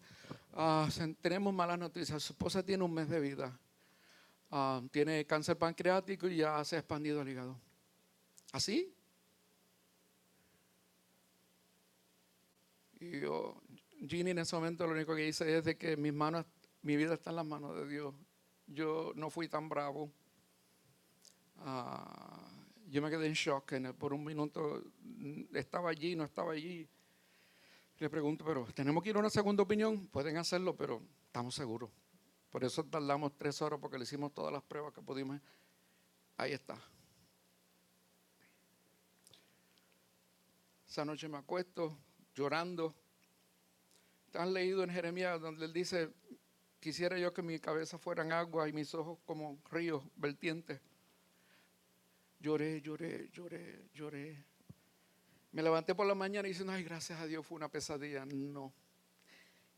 [0.55, 0.89] ah,
[1.21, 3.59] tenemos malas noticias, su esposa tiene un mes de vida,
[4.51, 7.59] ah, tiene cáncer pancreático y ya se ha expandido el hígado.
[8.53, 8.95] ¿Así?
[13.01, 13.61] Y yo,
[14.09, 16.47] Ginny en ese momento lo único que dice es de que mis manos,
[16.83, 18.15] mi vida está en las manos de Dios
[18.69, 20.13] yo no fui tan bravo.
[21.59, 22.48] Ah,
[22.91, 23.73] yo me quedé en shock.
[23.99, 24.83] Por un minuto
[25.53, 26.89] estaba allí, no estaba allí.
[27.99, 30.07] Le pregunto, pero tenemos que ir a una segunda opinión.
[30.07, 31.91] Pueden hacerlo, pero estamos seguros.
[32.51, 35.41] Por eso tardamos tres horas porque le hicimos todas las pruebas que pudimos.
[36.37, 36.81] Ahí está.
[40.89, 41.99] Esa noche me acuesto
[42.35, 42.95] llorando.
[44.35, 46.13] ¿Han leído en Jeremías donde él dice,
[46.81, 50.81] quisiera yo que mi cabeza fueran agua y mis ojos como ríos vertientes?
[52.41, 54.45] Lloré, lloré, lloré, lloré.
[55.53, 58.25] Me levanté por la mañana y diciendo, ay, gracias a Dios, fue una pesadilla.
[58.25, 58.73] No,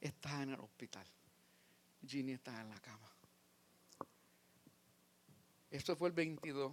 [0.01, 1.07] está en el hospital.
[2.07, 3.11] Ginny está en la cama.
[5.71, 6.73] Esto fue el 22.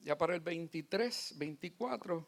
[0.00, 2.26] Ya para el 23, 24,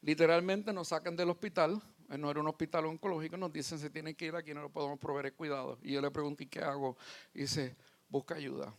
[0.00, 1.80] literalmente nos sacan del hospital.
[2.10, 4.70] Eh, No era un hospital oncológico, nos dicen se tienen que ir aquí, no lo
[4.70, 5.78] podemos proveer el cuidado.
[5.82, 6.96] Y yo le pregunté, ¿qué hago?
[7.32, 7.76] Dice,
[8.08, 8.74] busca ayuda.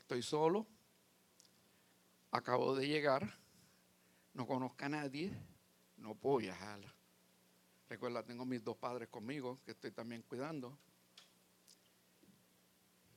[0.00, 0.66] Estoy solo,
[2.32, 3.38] acabo de llegar,
[4.32, 5.30] no conozco a nadie,
[5.98, 6.80] no puedo viajar.
[7.88, 10.78] Recuerda, tengo mis dos padres conmigo, que estoy también cuidando.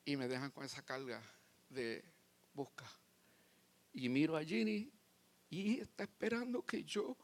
[0.03, 1.23] Y me dejan con esa carga
[1.69, 2.03] de
[2.53, 2.85] busca.
[3.93, 4.91] Y miro a Ginny
[5.49, 7.17] y está esperando que yo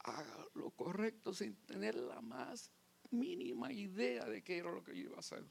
[0.00, 2.72] haga lo correcto sin tener la más
[3.10, 5.44] mínima idea de qué era lo que yo iba a hacer.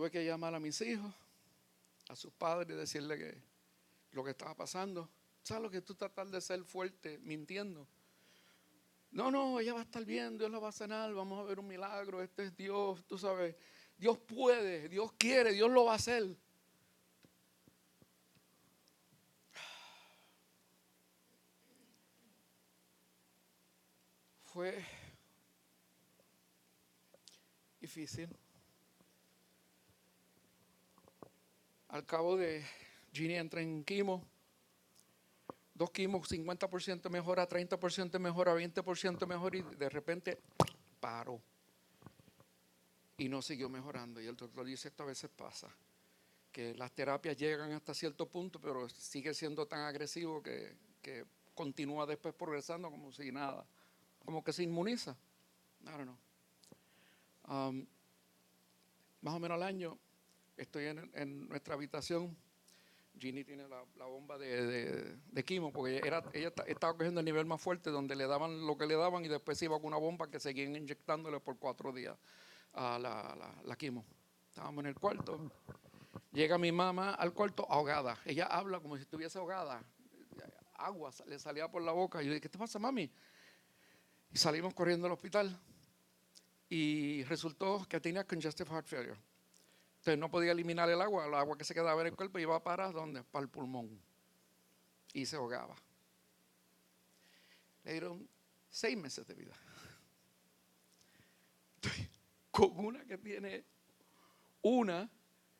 [0.00, 1.12] Tuve que llamar a mis hijos,
[2.08, 3.42] a sus padres y decirle que
[4.12, 5.10] lo que estaba pasando.
[5.42, 7.86] ¿Sabes lo que tú tratas de ser fuerte mintiendo?
[9.10, 11.58] No, no, ella va a estar bien, Dios la va a sanar, vamos a ver
[11.58, 13.54] un milagro, este es Dios, tú sabes,
[13.98, 16.34] Dios puede, Dios quiere, Dios lo va a hacer.
[24.44, 24.82] Fue
[27.78, 28.34] difícil.
[31.90, 32.64] Al cabo de
[33.12, 34.24] Ginny entra en quimo,
[35.74, 40.38] dos quimos, 50% mejor, a 30% mejor, a 20% mejor y de repente
[41.00, 41.40] paró.
[43.18, 44.20] Y no siguió mejorando.
[44.20, 45.68] Y el doctor dice, esto a veces pasa,
[46.52, 51.24] que las terapias llegan hasta cierto punto, pero sigue siendo tan agresivo que, que
[51.56, 53.66] continúa después progresando como si nada,
[54.24, 55.16] como que se inmuniza.
[55.82, 56.18] I don't know.
[57.48, 57.84] Um,
[59.22, 59.98] más o menos al año
[60.60, 62.36] estoy en, nuestra habitación.
[63.18, 67.44] Ginny tiene la, bomba de, de, quimo, porque era, ella ta- estaba cogiendo el nivel
[67.44, 69.98] más fuerte, donde le daban lo que le daban y después se iba con una
[69.98, 72.16] bomba que seguían inyectándole por cuatro días
[72.72, 74.04] a la, quimo.
[74.48, 75.50] Estábamos en el cuarto.
[76.32, 78.18] Llega mi mamá al cuarto ahogada.
[78.24, 79.82] Ella habla como si estuviese ahogada.
[80.74, 82.22] Agua le salía por la boca.
[82.22, 83.10] Yo dije, ¿qué te pasa, mami?
[84.32, 85.58] Y salimos corriendo al hospital.
[86.68, 89.18] Y resultó que tenía congestive heart failure.
[90.00, 92.62] Entonces no podía eliminar el agua, el agua que se quedaba en el cuerpo iba
[92.62, 93.22] para dónde?
[93.22, 94.00] Para el pulmón.
[95.12, 95.76] Y se ahogaba.
[97.84, 98.26] Le dieron
[98.70, 99.52] seis meses de vida.
[102.50, 103.64] Con una que tiene
[104.62, 105.10] una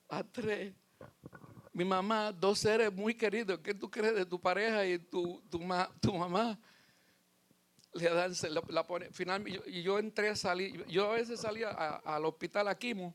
[0.08, 0.74] a tres.
[1.74, 3.60] Mi mamá, dos seres muy queridos.
[3.60, 6.58] ¿Qué tú crees de tu pareja y tu, tu, ma- tu mamá?
[7.92, 11.70] Le dan, la, la pone, finalmente, yo, y yo entré, salí, yo a veces salía
[11.70, 13.14] al hospital a Quimo,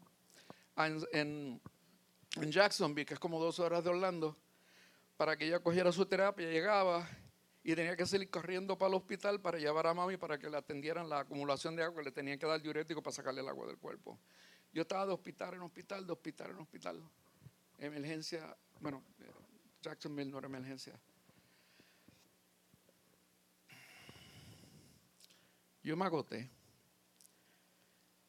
[0.77, 1.61] en,
[2.37, 4.35] en, Jacksonville, que es como dos horas de Orlando,
[5.17, 7.07] para que ella cogiera su terapia, llegaba
[7.63, 10.57] y tenía que salir corriendo para el hospital para llevar a mami para que le
[10.57, 13.77] atendieran la acumulación de agua, le tenían que dar diurético para sacarle el agua del
[13.77, 14.19] cuerpo.
[14.73, 17.01] Yo estaba de hospital en hospital, de hospital en hospital.
[17.77, 19.01] Emergencia, bueno,
[19.81, 20.99] Jacksonville no era emergencia.
[25.81, 26.49] Yo me agoté.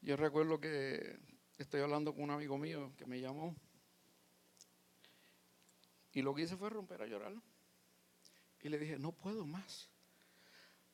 [0.02, 1.18] Yo recuerdo que
[1.58, 3.54] estoy hablando con un amigo mío que me llamó
[6.16, 7.34] y lo que hice fue romper a llorar.
[8.62, 9.90] Y le dije, no puedo más.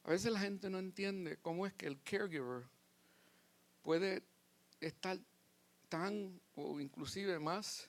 [0.03, 2.65] A veces la gente no entiende cómo es que el caregiver
[3.83, 4.25] puede
[4.81, 5.17] estar
[5.89, 7.89] tan o inclusive más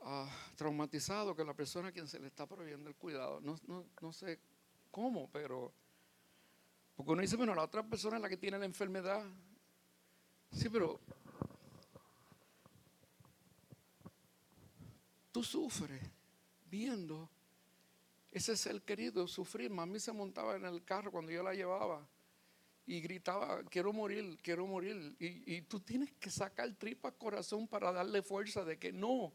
[0.00, 3.40] ah, traumatizado que la persona a quien se le está proveyendo el cuidado.
[3.40, 4.40] No, no, no sé
[4.90, 5.72] cómo, pero...
[6.96, 9.24] Porque uno dice, bueno, la otra persona es la que tiene la enfermedad.
[10.50, 11.00] Sí, pero
[15.32, 16.00] tú sufres
[16.70, 17.28] viendo
[18.30, 19.70] ese ser querido sufrir.
[19.70, 22.06] Mami se montaba en el carro cuando yo la llevaba
[22.86, 25.16] y gritaba, quiero morir, quiero morir.
[25.18, 29.32] Y, y tú tienes que sacar tripa corazón para darle fuerza de que no.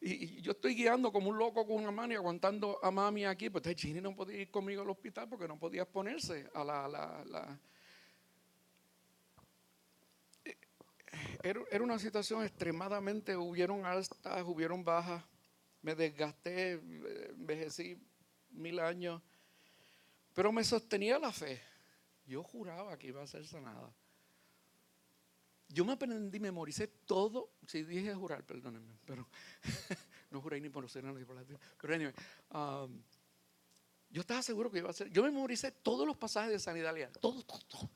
[0.00, 3.24] Y, y yo estoy guiando como un loco con una mano y aguantando a mami
[3.24, 3.50] aquí.
[3.50, 7.60] Pues Ginny no podía ir conmigo al hospital porque no podía exponerse a la- la-
[11.42, 15.24] era, era una situación extremadamente, hubieron altas, hubieron bajas,
[15.82, 17.98] me desgasté, envejecí
[18.50, 19.22] mil años,
[20.34, 21.60] pero me sostenía la fe.
[22.26, 23.92] Yo juraba que iba a ser sanada.
[25.68, 29.28] Yo me aprendí, memoricé todo, si dije jurar, perdónenme, pero
[30.30, 31.44] no juré ni por los ni por la
[31.80, 32.14] Pero anyway,
[32.52, 33.02] um,
[34.10, 35.10] yo estaba seguro que iba a ser.
[35.10, 37.88] Yo memoricé todos los pasajes de sanidad leal, todos, todos.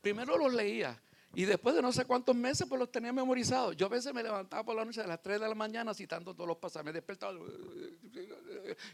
[0.00, 1.00] Primero los leía
[1.36, 3.76] y después de no sé cuántos meses pues los tenía memorizados.
[3.76, 6.32] Yo a veces me levantaba por la noche a las 3 de la mañana citando
[6.32, 7.38] todos los pasajes, me despertaba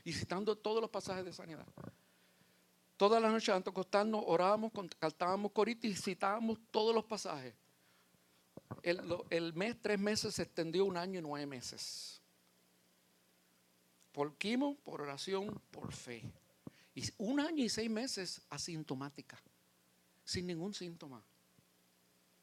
[0.03, 1.65] y citando todos los pasajes de sanidad.
[2.97, 7.55] Toda la noche antes de acostarnos orábamos, cantábamos coritos y citábamos todos los pasajes.
[8.83, 9.01] El,
[9.31, 12.21] el mes, tres meses se extendió un año y nueve meses.
[14.11, 16.29] Por quimo, por oración, por fe.
[16.97, 19.41] Y un año y seis meses asintomática,
[20.25, 21.23] sin ningún síntoma.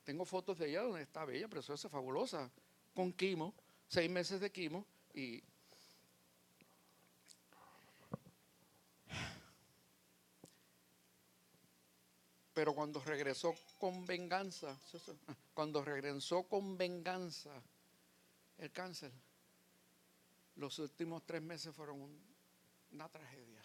[0.09, 2.49] Tengo fotos de ella donde está bella, preciosa, fabulosa,
[2.95, 3.53] con quimo,
[3.87, 5.43] seis meses de quimo y
[12.55, 14.75] pero cuando regresó con venganza,
[15.53, 17.61] cuando regresó con venganza
[18.57, 19.11] el cáncer,
[20.55, 22.01] los últimos tres meses fueron
[22.91, 23.63] una tragedia,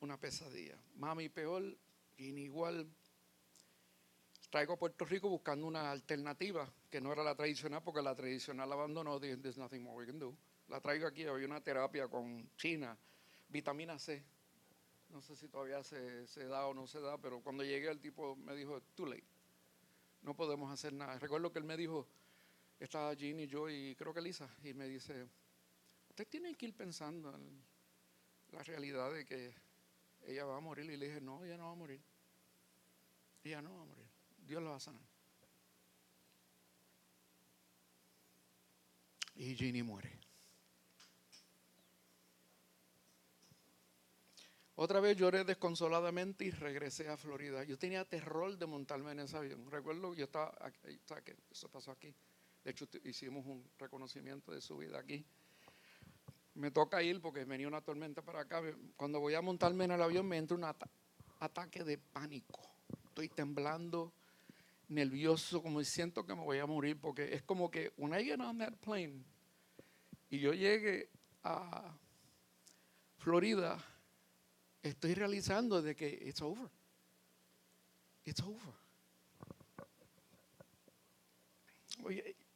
[0.00, 0.76] una pesadilla.
[0.96, 1.62] Mami peor,
[2.16, 2.92] inigual.
[4.52, 8.68] Traigo a Puerto Rico buscando una alternativa que no era la tradicional, porque la tradicional
[8.68, 9.18] la abandonó.
[9.18, 10.36] There's nothing more we can do.
[10.68, 12.94] La traigo aquí, había una terapia con China,
[13.48, 14.22] vitamina C.
[15.08, 18.36] No sé si todavía se, da o no se da, pero cuando llegué el tipo
[18.36, 19.24] me dijo, too late.
[20.20, 21.18] No podemos hacer nada.
[21.18, 22.06] Recuerdo que él me dijo,
[22.78, 25.28] estaba Ginny, yo y creo que Lisa, y me dice,
[26.10, 27.64] usted tiene que ir pensando en
[28.50, 29.54] la realidad de que
[30.26, 30.90] ella va a morir.
[30.90, 32.02] Y le dije, no, ella no va a morir.
[33.44, 34.01] Ella no va a morir.
[34.46, 35.02] Dios la va a sanar.
[39.34, 40.20] Y Ginny muere.
[44.74, 47.62] Otra vez lloré desconsoladamente y regresé a Florida.
[47.64, 49.70] Yo tenía terror de montarme en ese avión.
[49.70, 52.14] Recuerdo, yo estaba, aquí, que eso pasó aquí.
[52.64, 55.24] De hecho, hicimos un reconocimiento de su vida aquí
[56.54, 58.62] me toca ir porque venía una tormenta para acá.
[58.96, 60.64] Cuando voy a montarme en el avión me entra un
[61.40, 62.60] ataque de pánico.
[63.04, 64.12] Estoy temblando,
[64.92, 68.40] nervioso, como siento que me voy a morir porque es como que when I get
[68.40, 69.24] on that plane
[70.30, 71.10] y yo llegue
[71.42, 71.96] a
[73.18, 73.78] Florida,
[74.82, 76.68] estoy realizando de que it's over.
[78.24, 78.74] It's over.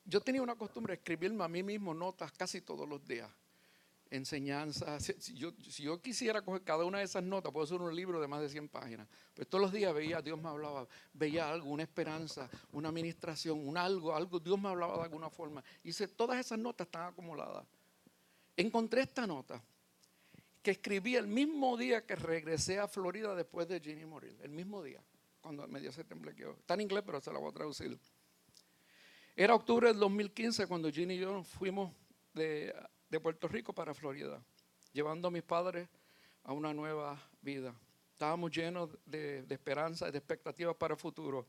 [0.05, 3.31] Yo tenía una costumbre de escribirme a mí mismo notas casi todos los días
[4.11, 4.99] enseñanza.
[5.01, 8.21] Si yo, si yo, quisiera coger cada una de esas notas, puedo hacer un libro
[8.21, 9.09] de más de 100 páginas.
[9.35, 13.77] Pues todos los días veía, Dios me hablaba, veía algo, una esperanza, una administración, un
[13.77, 15.62] algo, algo, Dios me hablaba de alguna forma.
[15.83, 17.64] Y todas esas notas están acumuladas.
[18.57, 19.62] Encontré esta nota
[20.62, 24.83] que escribí el mismo día que regresé a Florida después de Ginny morir, el mismo
[24.83, 25.01] día,
[25.40, 26.57] cuando me dio ese temblequeo.
[26.59, 27.97] Está en inglés, pero se la voy a traducir.
[29.37, 31.92] Era octubre del 2015 cuando Ginny y yo fuimos
[32.33, 32.75] de
[33.09, 34.42] de Puerto Rico para Florida,
[34.92, 35.88] llevando a mis padres
[36.42, 37.75] a una nueva vida.
[38.12, 41.47] Estábamos llenos de, esperanza y de expectativas para el futuro.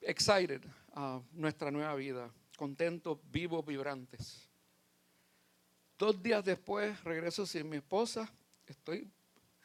[0.00, 0.62] Excited
[0.94, 4.48] a nuestra nueva vida, contentos, vivos, vibrantes.
[5.98, 8.32] Dos días después regreso sin mi esposa.
[8.66, 9.10] Estoy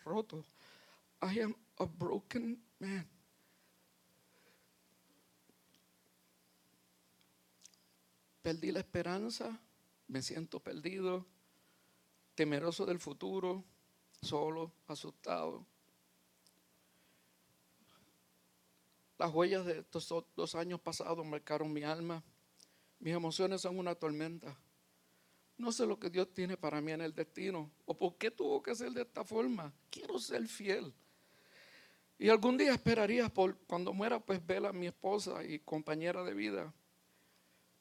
[0.04, 0.44] roto.
[1.22, 3.08] I am a broken man.
[8.42, 9.60] Perdí la esperanza,
[10.08, 11.26] me siento perdido,
[12.36, 13.64] temeroso del futuro,
[14.22, 15.66] solo, asustado.
[19.18, 22.24] Las huellas de estos dos años pasados marcaron mi alma.
[23.00, 24.58] Mis emociones son una tormenta.
[25.58, 28.62] No sé lo que Dios tiene para mí en el destino o por qué tuvo
[28.62, 29.74] que ser de esta forma.
[29.90, 30.94] Quiero ser fiel.
[32.18, 36.34] Y algún día esperaría por cuando muera, pues ver a mi esposa y compañera de
[36.34, 36.74] vida.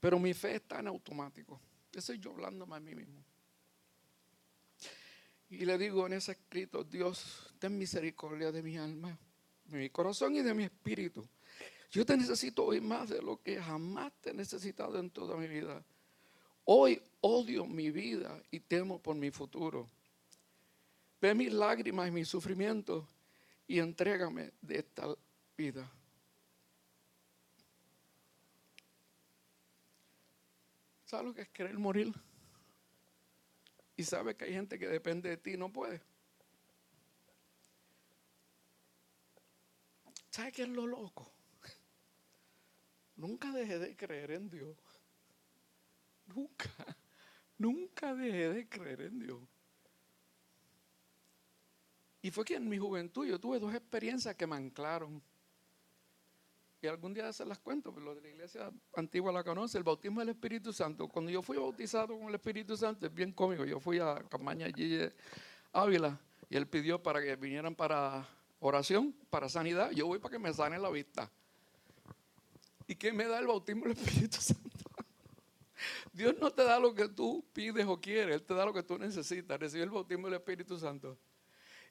[0.00, 1.60] Pero mi fe está en automático.
[1.98, 3.24] Estoy yo hablándome a mí mismo.
[5.50, 9.16] Y le digo en ese escrito, Dios, ten misericordia de mi alma,
[9.66, 11.26] de mi corazón y de mi espíritu.
[11.90, 15.46] Yo te necesito hoy más de lo que jamás te he necesitado en toda mi
[15.46, 15.84] vida.
[16.64, 19.88] Hoy odio mi vida y temo por mi futuro.
[21.20, 23.04] Ve mis lágrimas y mis sufrimientos
[23.66, 25.14] y entrégame de esta
[25.56, 25.90] vida.
[31.04, 32.12] ¿Sabes lo que es querer morir?
[33.96, 36.00] Y sabes que hay gente que depende de ti y no puede.
[40.30, 41.30] ¿Sabes qué es lo loco?
[43.16, 44.76] nunca dejé de creer en Dios.
[46.26, 46.70] Nunca,
[47.58, 49.40] nunca dejé de creer en Dios.
[52.22, 55.22] Y fue que en mi juventud yo tuve dos experiencias que me anclaron.
[56.84, 59.84] Y algún día se las cuento, pero los de la iglesia antigua la conoce, el
[59.84, 61.08] bautismo del Espíritu Santo.
[61.08, 64.66] Cuando yo fui bautizado con el Espíritu Santo, es bien cómico, yo fui a Camaña
[64.66, 65.14] Gille
[65.72, 66.20] Ávila
[66.50, 68.28] y él pidió para que vinieran para
[68.60, 69.92] oración, para sanidad.
[69.92, 71.30] Yo voy para que me sane la vista.
[72.86, 74.90] ¿Y qué me da el bautismo del Espíritu Santo?
[76.12, 78.82] Dios no te da lo que tú pides o quieres, Él te da lo que
[78.82, 81.16] tú necesitas, recibir el bautismo del Espíritu Santo.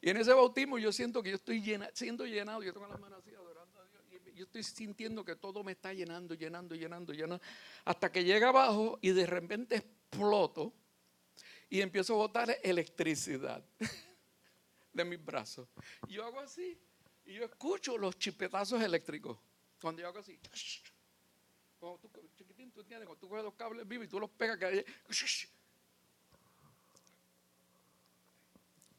[0.03, 1.63] Y en ese bautismo yo siento que yo estoy
[1.93, 5.35] siendo llenado, yo tengo las manos así adorando a Dios, y yo estoy sintiendo que
[5.35, 7.43] todo me está llenando, llenando, llenando, llenando,
[7.85, 10.73] hasta que llega abajo y de repente exploto
[11.69, 13.63] y empiezo a botar electricidad
[14.93, 15.67] de mis brazos.
[16.07, 16.77] Yo hago así
[17.25, 19.37] y yo escucho los chipetazos eléctricos.
[19.81, 20.39] Cuando yo hago así,
[21.79, 24.57] cuando tú, chiquitín, tú entiendes, cuando tú coges los cables vivos y tú los pegas,
[24.57, 24.85] que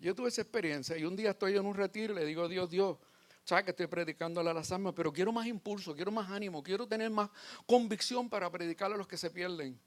[0.01, 2.69] Yo tuve esa experiencia y un día estoy en un retiro y le digo, Dios,
[2.69, 2.99] Dios,
[3.45, 6.87] sabes que estoy predicando a las almas, pero quiero más impulso, quiero más ánimo, quiero
[6.87, 7.31] tener más
[7.67, 9.79] convicción para predicarle a los que se pierden.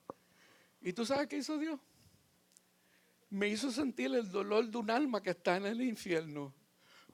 [0.81, 1.79] ¿Y tú sabes qué hizo Dios?
[3.29, 6.53] Me hizo sentir el dolor de un alma que está en el infierno.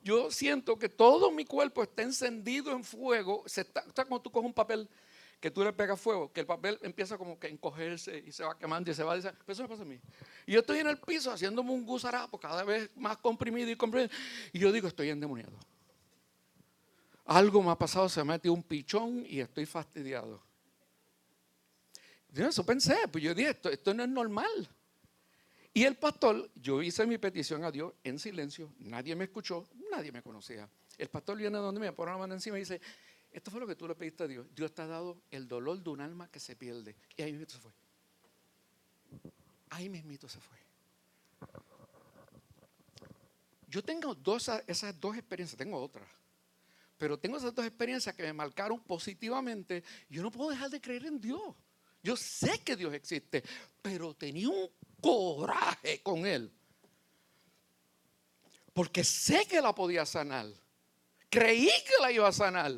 [0.04, 3.46] Yo siento que todo mi cuerpo está encendido en fuego.
[3.48, 4.90] Está, como tú coges un papel
[5.40, 8.44] que tú le pegas fuego, que el papel empieza como que a encogerse y se
[8.44, 9.16] va quemando y se va.
[9.16, 10.00] Pero eso me pasa a mí.
[10.46, 14.14] Y yo estoy en el piso haciéndome un gusarapo cada vez más comprimido y comprimido.
[14.52, 15.58] Y yo digo, estoy endemoniado.
[17.26, 20.42] Algo me ha pasado, se me ha metido un pichón y estoy fastidiado.
[22.30, 24.70] Yo eso pensé, pues yo dije, esto, esto no es normal.
[25.74, 30.12] Y el pastor, yo hice mi petición a Dios en silencio, nadie me escuchó, nadie
[30.12, 30.70] me conocía.
[30.98, 32.82] El pastor viene donde me pone la mano encima y dice,
[33.32, 34.46] esto fue lo que tú le pediste a Dios.
[34.54, 36.96] Dios te ha dado el dolor de un alma que se pierde.
[37.18, 37.72] Y ahí mismo se fue.
[39.72, 40.58] Ahí mismito se fue.
[43.68, 44.16] Yo tengo
[44.68, 46.08] esas dos experiencias, tengo otras.
[46.98, 49.84] Pero tengo esas dos experiencias que me marcaron positivamente.
[50.10, 51.56] Yo no puedo dejar de creer en Dios.
[52.02, 53.44] Yo sé que Dios existe,
[53.82, 54.70] pero tenía un
[55.02, 56.52] coraje con Él.
[58.74, 60.48] Porque sé que la podía sanar.
[61.30, 62.74] Creí que la iba a sanar.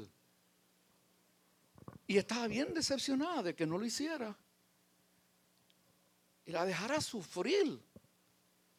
[2.07, 4.38] Y estaba bien decepcionada de que no lo hiciera.
[6.45, 7.82] Y la dejara sufrir.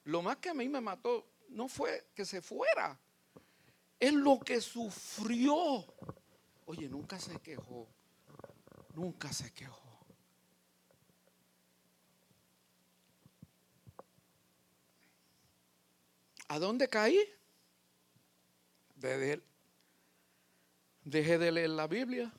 [0.04, 2.98] Lo más que a mí me mató no fue que se fuera.
[3.98, 5.84] Es lo que sufrió.
[6.66, 7.88] Oye, nunca se quejó.
[8.94, 9.86] Nunca se quejó.
[16.48, 17.20] ¿A dónde caí?
[18.94, 19.42] Dejé,
[21.38, 22.32] de leer la Biblia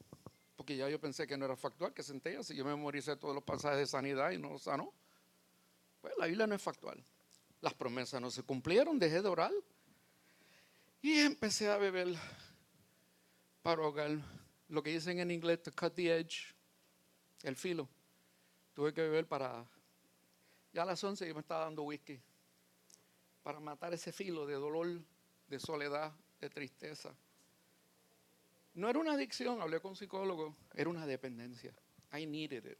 [0.55, 3.33] porque ya yo pensé que no era factual, que sentía, si yo me memoricé todos
[3.33, 4.91] los pasajes de sanidad y no sanó.
[6.01, 7.01] Pues la Biblia no es factual.
[7.61, 9.51] Las promesas no se cumplieron, dejé de orar.
[11.01, 12.15] Y empecé a beber
[13.61, 13.81] para
[14.69, 16.53] lo que dicen en inglés, to cut the edge,
[17.43, 17.87] el filo.
[18.73, 19.65] Tuve que beber para,
[20.73, 22.19] ya a las 11 yo me estaba dando whisky,
[23.43, 25.01] para matar ese filo de dolor,
[25.47, 27.15] de soledad, de tristeza.
[28.73, 31.73] No era una adicción, hablé con un psicólogo, era una dependencia.
[32.13, 32.77] I needed it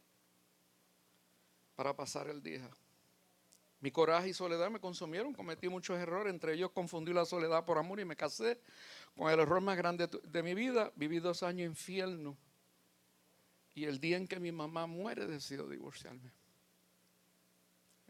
[1.78, 2.68] para pasar el día.
[3.80, 7.78] Mi coraje y soledad me consumieron, cometí muchos errores, entre ellos confundí la soledad por
[7.78, 8.60] amor y me casé
[9.16, 10.92] con el error más grande de mi vida.
[10.96, 12.36] Viví dos años infierno
[13.74, 16.32] y el día en que mi mamá muere decido divorciarme.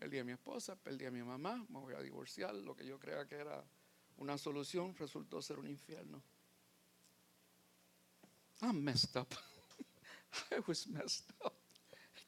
[0.00, 2.86] El día de mi esposa, perdí a mi mamá, me voy a divorciar, lo que
[2.86, 3.62] yo creía que era
[4.16, 6.22] una solución resultó ser un infierno.
[8.62, 9.28] I'm messed up.
[10.50, 11.54] I was messed up.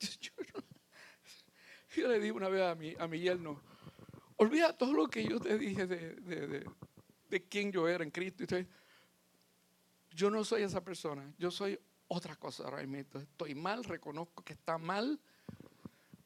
[1.97, 3.61] Yo, le dije una vez a mi, a mi yerno,
[4.37, 6.67] olvida todo lo que yo te dije de, de,
[7.29, 8.45] de, quién yo era en Cristo.
[10.11, 11.79] yo no soy esa persona, yo soy
[12.09, 15.21] otra cosa ahora Estoy mal, reconozco que está mal.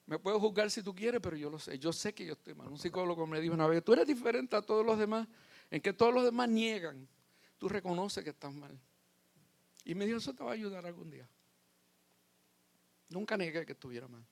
[0.07, 1.79] Me puedo juzgar si tú quieres, pero yo lo sé.
[1.79, 2.69] Yo sé que yo estoy mal.
[2.69, 5.27] Un psicólogo me dijo una vez, tú eres diferente a todos los demás,
[5.71, 7.09] en que todos los demás niegan.
[7.59, 8.79] Tú reconoces que estás mal.
[9.85, 11.29] Y me dijo, eso te va a ayudar algún día.
[13.09, 14.25] Nunca negué que estuviera mal.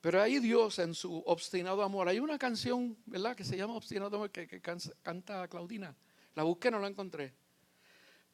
[0.00, 3.34] Pero ahí Dios en su obstinado amor, hay una canción, ¿verdad?
[3.34, 4.60] Que se llama Obstinado Amor, que,
[5.02, 5.94] canta Claudina.
[6.34, 7.34] La busqué, no la encontré.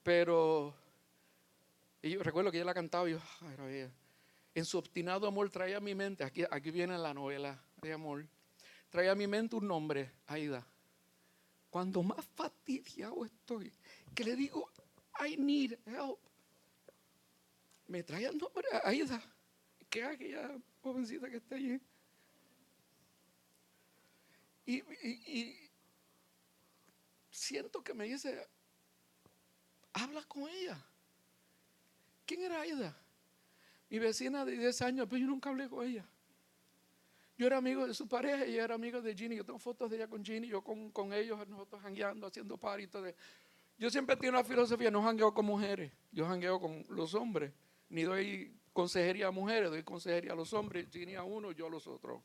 [0.02, 0.74] Pero
[2.02, 3.90] yo recuerdo que ella la cantaba y yo, ay,
[4.54, 8.26] En su obstinado amor traía a mi mente, aquí, viene la novela de amor,
[8.90, 10.66] traía a mi mente un nombre, Aida.
[11.70, 13.72] Cuando más fastidiado estoy,
[14.14, 14.70] que le digo,
[15.26, 16.18] I need help.
[17.88, 19.33] me trae el nombre Aida.
[19.94, 20.50] ¿Qué es aquella
[20.82, 21.80] jovencita que está allí?
[24.66, 25.54] Y,
[27.30, 28.44] siento que me dice,
[29.92, 30.84] habla con ella.
[32.26, 33.00] ¿Quién era Aida?
[33.88, 36.04] Mi vecina de 10 años, pero yo nunca hablé con ella.
[37.38, 39.36] Yo era amigo de su pareja, ella era amiga de Ginny.
[39.36, 43.04] Yo tengo fotos de ella con Ginny, yo con, con ellos, nosotros jangueando, haciendo paritos.
[43.04, 43.14] De...
[43.78, 47.52] Yo siempre tengo una filosofía, no jangueo con mujeres, yo jangueo con los hombres.
[47.90, 51.70] Ni doy consejería a mujeres, doy consejería a los hombres, Ginny a uno, yo a
[51.70, 52.20] los otros.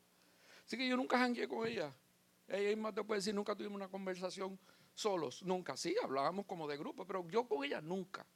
[0.66, 1.94] Así que yo nunca jangueé con ella.
[2.46, 4.58] Ella misma te puede decir, nunca tuvimos una conversación
[4.92, 5.76] solos, nunca.
[5.76, 8.26] Sí, hablábamos como de grupo, pero yo con ella nunca.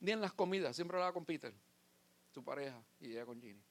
[0.00, 1.54] Ni en las comidas, siempre hablaba con Peter,
[2.34, 3.62] su pareja, y ella con Ginny.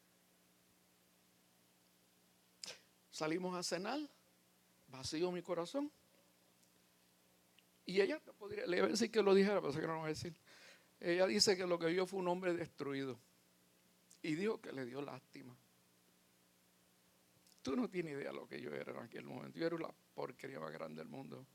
[3.12, 4.00] Salimos a cenar,
[4.88, 5.92] vacío mi corazón.
[7.86, 10.00] Y ella, podría, le iba a decir que lo dijera, pero sé que no lo
[10.00, 10.34] voy a decir.
[11.06, 13.20] Ella dice que lo que vio fue un hombre destruido.
[14.24, 15.56] Y dijo que le dio lástima.
[17.62, 19.60] Tú no tienes idea de lo que yo era en aquel momento.
[19.60, 21.46] Yo era la porquería más grande del mundo.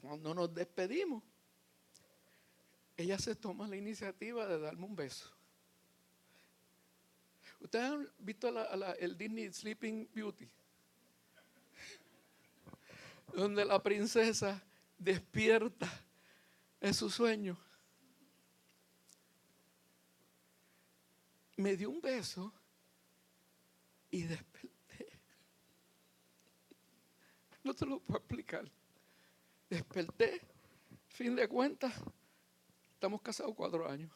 [0.00, 1.22] Cuando nos despedimos,
[2.96, 5.30] ella se toma la iniciativa de darme un beso.
[7.60, 8.48] ¿Ustedes han visto
[8.94, 10.48] el Disney Sleeping Beauty?
[13.34, 14.64] Donde la princesa
[14.96, 16.07] despierta
[16.80, 17.58] en su sueño.
[21.56, 22.52] Me dio un beso
[24.10, 25.20] y desperté.
[27.64, 28.70] No te lo puedo explicar.
[29.68, 30.40] Desperté,
[31.08, 31.92] fin de cuentas,
[32.94, 34.10] estamos casados cuatro años.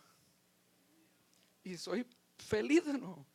[1.65, 2.07] Y soy
[2.39, 3.27] feliz de nuevo.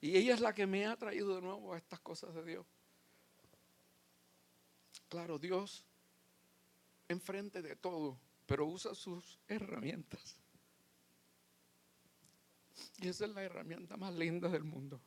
[0.00, 2.66] Y ella es la que me ha traído de nuevo a estas cosas de Dios.
[5.08, 5.84] Claro, Dios
[7.10, 10.36] enfrente de todo, pero usa sus herramientas.
[12.98, 15.00] Y esa es la herramienta más linda del mundo.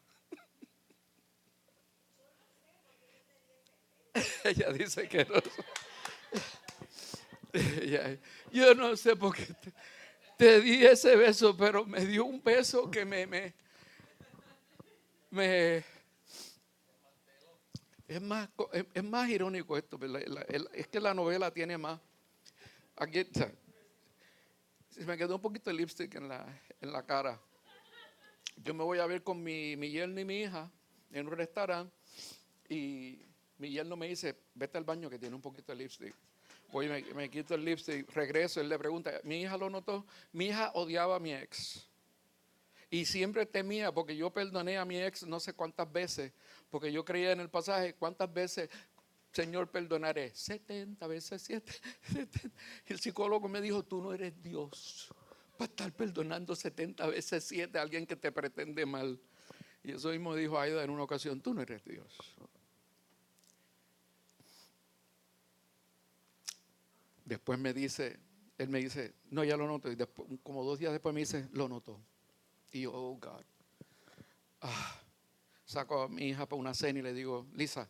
[4.43, 5.41] Ella dice que no.
[8.51, 9.55] yo no sé por qué
[10.37, 13.53] te, di ese beso, pero me dio un beso que me, me,
[15.31, 15.85] me
[18.13, 18.47] es más,
[18.93, 19.99] es, más irónico esto,
[20.73, 21.99] es que la novela tiene más.
[22.95, 23.25] Aquí
[24.89, 26.45] se me quedó un poquito de lipstick en la,
[26.79, 27.39] en la cara.
[28.57, 30.69] Yo me voy a ver con mi, mi yerno y mi hija
[31.11, 31.91] en un restaurante
[32.69, 33.19] y
[33.57, 36.15] mi yerno me dice, vete al baño que tiene un poquito de lipstick.
[36.71, 40.45] Voy, me, me quito el lipstick, regreso, él le pregunta, mi hija lo notó, mi
[40.47, 41.87] hija odiaba a mi ex.
[42.93, 46.31] Y siempre temía, porque yo perdoné a mi ex no sé cuántas veces,
[46.69, 48.69] porque yo creía en el pasaje, cuántas veces,
[49.31, 50.29] Señor, perdonaré.
[50.35, 51.73] 70 veces 7.
[52.85, 55.11] El psicólogo me dijo, tú no eres Dios
[55.57, 59.19] para estar perdonando 70 veces 7 a alguien que te pretende mal.
[59.83, 62.15] Y eso mismo dijo Aida en una ocasión, tú no eres Dios.
[67.25, 68.19] Después me dice,
[68.59, 69.91] él me dice, no, ya lo noto.
[69.91, 71.99] Y después, como dos días después me dice, lo notó.
[72.73, 73.45] Y oh God.
[74.61, 74.99] Ah,
[75.63, 77.87] saco a mi hija para una cena y le digo, Lisa,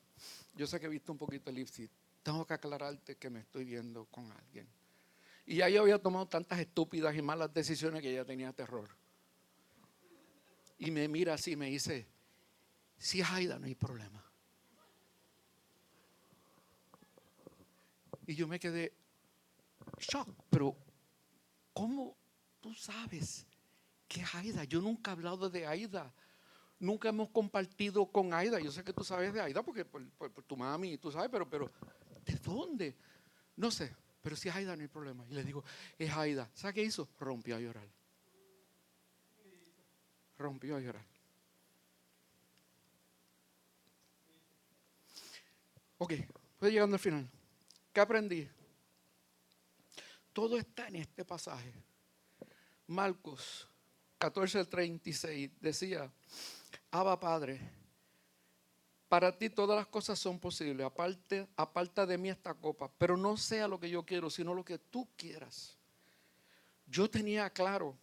[0.55, 1.89] yo sé que he visto un poquito el lipstick.
[2.21, 4.67] Tengo que aclararte que me estoy viendo con alguien.
[5.45, 8.89] Y ya yo había tomado tantas estúpidas y malas decisiones que ella tenía terror.
[10.77, 12.07] Y me mira así me dice,
[12.97, 14.23] si es Aida no hay problema.
[18.27, 18.93] Y yo me quedé
[19.99, 20.75] shock, pero
[21.73, 22.17] ¿cómo
[22.59, 23.45] tú sabes?
[24.13, 24.63] ¿Qué es Aida?
[24.65, 26.13] Yo nunca he hablado de Aida.
[26.77, 28.59] Nunca hemos compartido con Aida.
[28.59, 30.05] Yo sé que tú sabes de Aida porque por,
[30.45, 31.71] tu mami, tú sabes, pero, pero
[32.23, 32.95] ¿de dónde?
[33.55, 35.25] No sé, pero si es Aida no hay problema.
[35.27, 35.63] Y le digo,
[35.97, 36.47] es Aida.
[36.53, 37.09] ¿Sabes qué hizo?
[37.19, 37.87] Rompió a llorar.
[40.37, 41.05] Rompió a llorar.
[45.97, 47.27] Ok, estoy llegando al final.
[47.91, 48.47] ¿Qué aprendí?
[50.33, 51.73] Todo está en este pasaje.
[52.85, 53.72] Marcos
[54.23, 56.09] 14:36 decía,
[56.91, 57.59] Abba Padre,
[59.09, 63.35] para ti todas las cosas son posibles, aparte, aparta de mí esta copa, pero no
[63.35, 65.77] sea lo que yo quiero, sino lo que tú quieras.
[66.85, 67.97] Yo tenía claro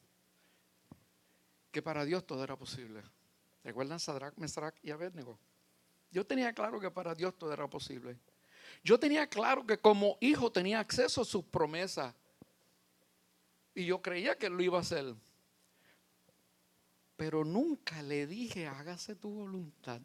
[1.73, 3.03] que para Dios todo era posible.
[3.65, 5.39] ¿Recuerdan Sadrach, Mesrach y Abednego?
[6.11, 8.19] Yo tenía claro que para Dios todo era posible.
[8.85, 12.15] Yo tenía claro que como hijo tenía acceso a sus promesas.
[13.75, 15.15] Y yo creía que lo iba a hacer
[17.21, 20.01] pero nunca le dije, hágase tu voluntad.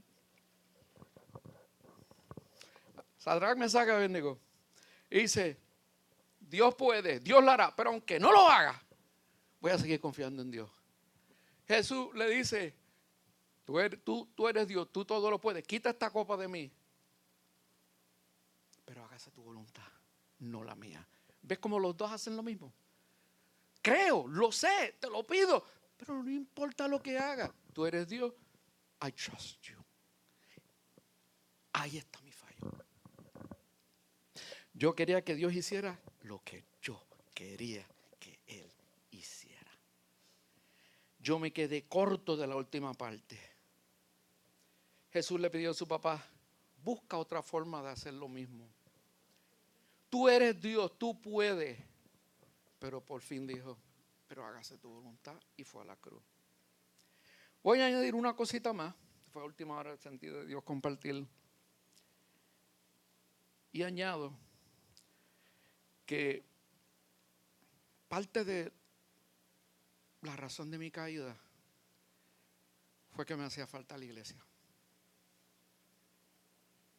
[3.17, 4.37] Sadrach me saca bendigo.
[5.09, 5.57] Y dice,
[6.41, 8.83] Dios puede, Dios lo hará, pero aunque no lo haga,
[9.61, 10.69] voy a seguir confiando en Dios.
[11.65, 12.75] Jesús le dice,
[13.63, 16.69] tú eres, tú, tú eres Dios, tú todo lo puedes, quita esta copa de mí,
[18.83, 19.87] pero hágase tu voluntad,
[20.39, 21.07] no la mía.
[21.43, 22.73] ¿Ves cómo los dos hacen lo mismo?
[23.81, 25.63] Creo, lo sé, te lo pido,
[25.97, 28.33] pero no importa lo que haga, tú eres Dios,
[29.01, 29.75] I trust you.
[31.73, 32.71] Ahí está mi fallo.
[34.73, 37.01] Yo quería que Dios hiciera lo que yo
[37.33, 37.85] quería
[38.19, 38.71] que Él
[39.11, 39.71] hiciera.
[41.19, 43.39] Yo me quedé corto de la última parte.
[45.11, 46.25] Jesús le pidió a su papá,
[46.83, 48.67] busca otra forma de hacer lo mismo.
[50.09, 51.77] Tú eres Dios, tú puedes.
[52.79, 53.77] Pero por fin dijo,
[54.27, 56.23] pero hágase tu voluntad y fue a la cruz.
[57.63, 58.95] Voy a añadir una cosita más.
[59.31, 61.27] Fue la última hora del sentido de Dios compartir.
[63.71, 64.33] Y añado
[66.05, 66.45] que
[68.07, 68.71] parte de
[70.21, 71.35] la razón de mi caída
[73.11, 74.37] fue que me hacía falta la iglesia.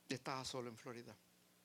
[0.09, 1.17] Estaba solo en Florida.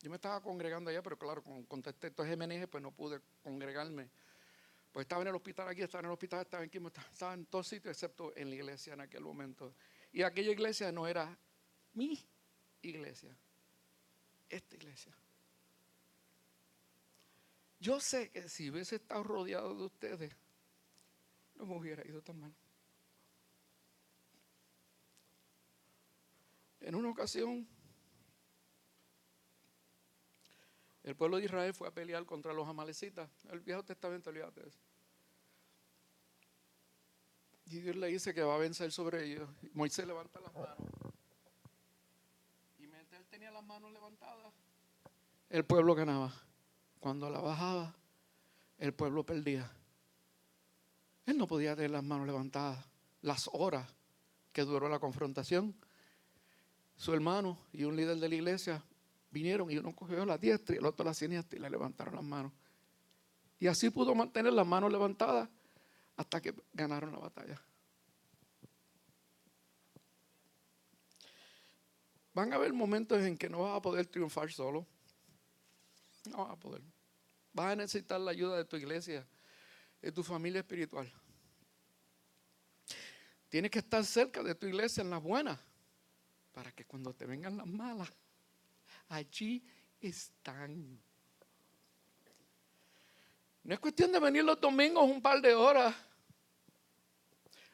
[0.02, 4.10] Yo me estaba congregando allá, pero claro, con contexto de MNG, pues no pude congregarme.
[4.92, 7.68] Pues estaba en el hospital aquí, estaba en el hospital, estaba en estaba en todos
[7.68, 9.74] sitios, excepto en la iglesia en aquel momento.
[10.12, 11.38] Y aquella iglesia no era
[11.94, 12.20] mi
[12.82, 13.36] iglesia,
[14.50, 15.16] esta iglesia.
[17.80, 20.36] Yo sé que si hubiese estado rodeado de ustedes,
[21.56, 22.54] no me hubiera ido tan mal.
[26.82, 27.68] En una ocasión,
[31.04, 33.30] el pueblo de Israel fue a pelear contra los amalecitas.
[33.50, 34.80] El Viejo Testamento, olvídate eso.
[37.66, 39.50] Y Dios le dice que va a vencer sobre ellos.
[39.74, 40.78] Moisés levanta las manos.
[42.80, 44.54] Y mientras él tenía las manos levantadas,
[45.50, 46.34] el pueblo ganaba.
[47.00, 47.96] Cuando la bajaba,
[48.78, 49.72] el pueblo perdía.
[51.26, 52.92] Él no podía tener las manos levantadas
[53.22, 53.88] las horas
[54.52, 55.76] que duró la confrontación.
[56.98, 58.84] Su hermano y un líder de la iglesia
[59.32, 62.24] vinieron y uno cogió la diestra y el otro la siniestra y le levantaron las
[62.24, 62.52] manos.
[63.60, 65.50] Y así pudo mantener las manos levantadas
[66.18, 67.62] hasta que ganaron la batalla.
[72.34, 74.86] Van a haber momentos en que no vas a poder triunfar solo.
[76.30, 76.82] No vas a poder.
[77.54, 79.28] Vas a necesitar la ayuda de tu iglesia,
[80.02, 81.12] de tu familia espiritual.
[83.50, 85.60] Tienes que estar cerca de tu iglesia en las buenas,
[86.54, 88.10] para que cuando te vengan las malas,
[89.12, 89.64] allí
[90.00, 91.00] están.
[93.64, 95.94] No es cuestión de venir los domingos un par de horas.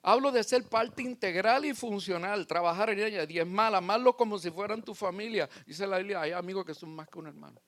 [0.01, 4.81] Hablo de ser parte integral y funcional, trabajar en ella, diezmar, amarlo como si fueran
[4.81, 5.49] tu familia.
[5.65, 7.61] Dice la Biblia, hay amigos que son más que un hermano.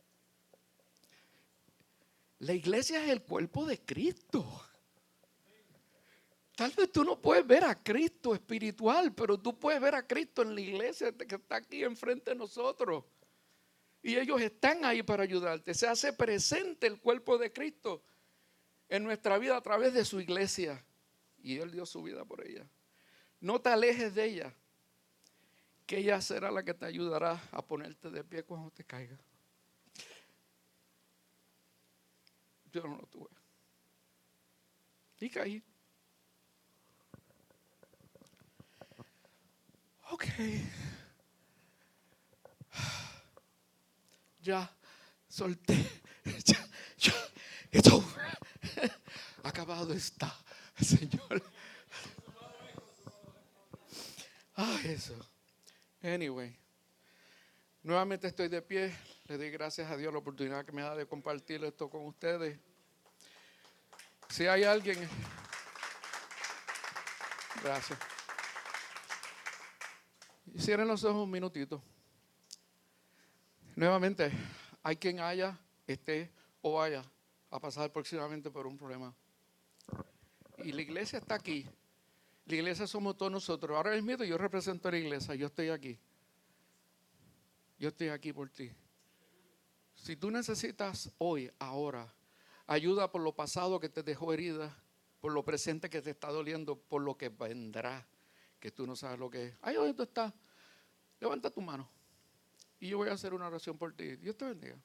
[2.39, 4.45] La iglesia es el cuerpo de Cristo.
[6.55, 10.41] Tal vez tú no puedes ver a Cristo espiritual, pero tú puedes ver a Cristo
[10.41, 13.03] en la iglesia que está aquí enfrente de nosotros.
[14.01, 15.73] Y ellos están ahí para ayudarte.
[15.73, 18.03] Se hace presente el cuerpo de Cristo
[18.87, 20.83] en nuestra vida a través de su iglesia.
[21.41, 22.67] Y Él dio su vida por ella.
[23.41, 24.53] No te alejes de ella,
[25.85, 29.17] que ella será la que te ayudará a ponerte de pie cuando te caiga.
[32.71, 33.29] Yo no lo tuve.
[35.19, 35.63] Y caí.
[40.11, 40.25] Ok.
[44.41, 44.69] Ya
[45.27, 45.77] solté.
[46.45, 46.57] Ya,
[46.97, 47.13] ya.
[49.43, 50.31] Acabado está,
[50.79, 51.41] Señor.
[54.55, 55.15] Ah, eso.
[56.03, 56.55] Anyway.
[57.81, 58.95] Nuevamente estoy de pie.
[59.25, 62.59] Le doy gracias a Dios la oportunidad que me da de compartir esto con ustedes.
[64.29, 65.09] Si hay alguien.
[67.63, 67.97] Gracias.
[70.57, 71.81] Cierren los ojos un minutito.
[73.79, 74.29] Nuevamente,
[74.83, 75.57] hay quien haya,
[75.87, 76.29] esté
[76.61, 77.01] o vaya
[77.49, 79.15] a pasar próximamente por un problema.
[80.57, 81.65] Y la iglesia está aquí.
[82.45, 83.77] La iglesia somos todos nosotros.
[83.77, 85.97] Ahora mismo yo represento a la iglesia, yo estoy aquí.
[87.77, 88.69] Yo estoy aquí por ti.
[89.95, 92.13] Si tú necesitas hoy, ahora,
[92.67, 94.77] ayuda por lo pasado que te dejó herida,
[95.21, 98.05] por lo presente que te está doliendo, por lo que vendrá,
[98.59, 99.57] que tú no sabes lo que es.
[99.61, 100.33] Ahí donde tú estás,
[101.21, 101.89] levanta tu mano.
[102.79, 104.15] Y yo voy a hacer una oración por ti.
[104.15, 104.77] Dios te bendiga.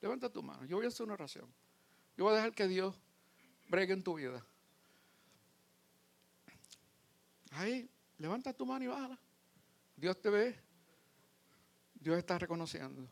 [0.00, 0.64] Levanta tu mano.
[0.64, 1.52] Yo voy a hacer una oración.
[2.16, 2.98] Yo voy a dejar que Dios
[3.68, 4.44] bregue en tu vida.
[7.52, 7.88] Ahí,
[8.18, 9.18] levanta tu mano y bájala.
[9.96, 10.58] Dios te ve.
[11.94, 13.06] Dios está reconociendo.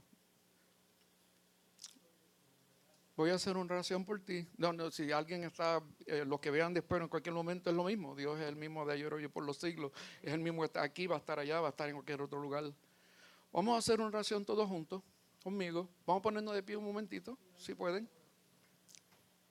[3.16, 4.48] Voy a hacer una oración por ti.
[4.56, 7.84] No, no, si alguien está, eh, lo que vean después en cualquier momento es lo
[7.84, 8.16] mismo.
[8.16, 9.92] Dios es el mismo de ayer, hoy por los siglos.
[10.22, 12.22] Es el mismo que está aquí, va a estar allá, va a estar en cualquier
[12.22, 12.64] otro lugar.
[13.52, 15.02] Vamos a hacer una oración todos juntos,
[15.42, 15.88] conmigo.
[16.06, 18.08] Vamos a ponernos de pie un momentito, si pueden.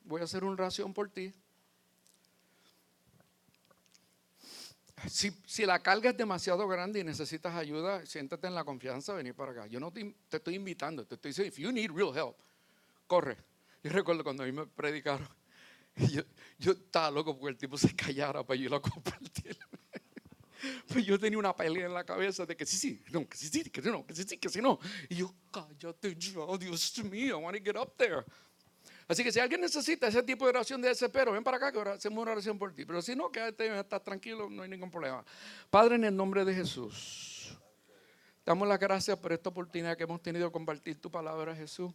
[0.04, 1.34] Voy a hacer una oración por ti.
[5.08, 9.34] Si, si, la carga es demasiado grande y necesitas ayuda, siéntate en la confianza venir
[9.34, 9.68] para acá.
[9.68, 12.36] Yo no te, estoy invitando, te estoy diciendo, if you need real help,
[13.08, 13.38] corre.
[13.82, 15.28] Yo recuerdo cuando a mí me predicaron,
[15.96, 16.22] yo,
[16.58, 19.58] yo estaba loco porque el tipo se callara para yo lo compartir.
[20.88, 23.48] Pues yo tenía una pelea en la cabeza de que sí, sí, no, que sí,
[23.48, 24.80] sí, que no, que sí, sí, que sí, no.
[25.10, 28.24] Y yo, cállate, yo, Dios mío, I want to get up there.
[29.08, 31.80] Así que si alguien necesita ese tipo de oración de desespero, ven para acá que
[31.80, 32.86] hacemos una oración por ti.
[32.86, 35.26] Pero si no, quédate, estás tranquilo, no hay ningún problema.
[35.70, 37.58] Padre, en el nombre de Jesús,
[38.46, 41.92] damos las gracias por esta oportunidad que hemos tenido de compartir tu palabra, Jesús.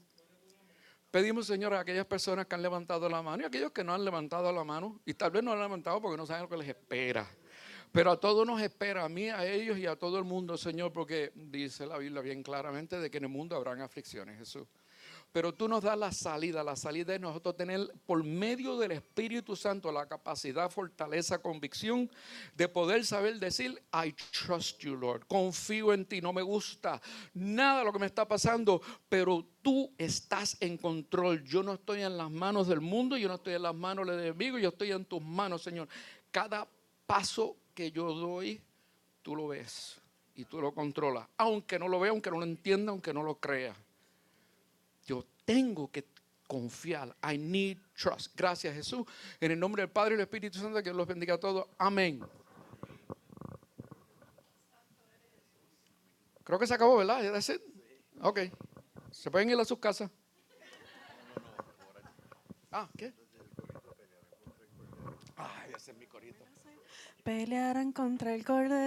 [1.12, 3.94] Pedimos, Señor, a aquellas personas que han levantado la mano y a aquellos que no
[3.94, 6.56] han levantado la mano, y tal vez no han levantado porque no saben lo que
[6.56, 7.30] les espera.
[7.94, 10.92] Pero a todos nos espera, a mí, a ellos y a todo el mundo, Señor,
[10.92, 14.66] porque dice la Biblia bien claramente de que en el mundo habrán aflicciones, Jesús
[15.34, 16.62] pero tú nos das la salida.
[16.62, 22.08] La salida es nosotros tener por medio del Espíritu Santo la capacidad, fortaleza, convicción
[22.54, 25.26] de poder saber decir, I trust you, Lord.
[25.26, 30.56] Confío en ti, no me gusta nada lo que me está pasando, pero tú estás
[30.60, 31.42] en control.
[31.42, 34.20] Yo no estoy en las manos del mundo, yo no estoy en las manos del
[34.20, 35.88] enemigo, yo estoy en tus manos, Señor.
[36.30, 36.68] Cada
[37.06, 38.60] paso que yo doy,
[39.22, 40.00] tú lo ves
[40.34, 41.28] y tú lo controlas.
[41.36, 43.74] Aunque no lo vea, aunque no lo entienda, aunque no lo crea.
[45.06, 46.04] Yo tengo que
[46.46, 47.14] confiar.
[47.22, 48.34] I need trust.
[48.36, 49.06] Gracias Jesús.
[49.40, 51.66] En el nombre del Padre y del Espíritu Santo, que los bendiga a todos.
[51.78, 52.20] Amén.
[56.44, 57.22] Creo que se acabó, ¿verdad?
[58.20, 58.40] Ok.
[59.10, 60.10] ¿Se pueden ir a sus casas?
[62.70, 63.12] Ah, ¿qué?
[65.36, 66.44] Ay, ese es mi corito.
[67.24, 68.84] Pelearán contra el cordero.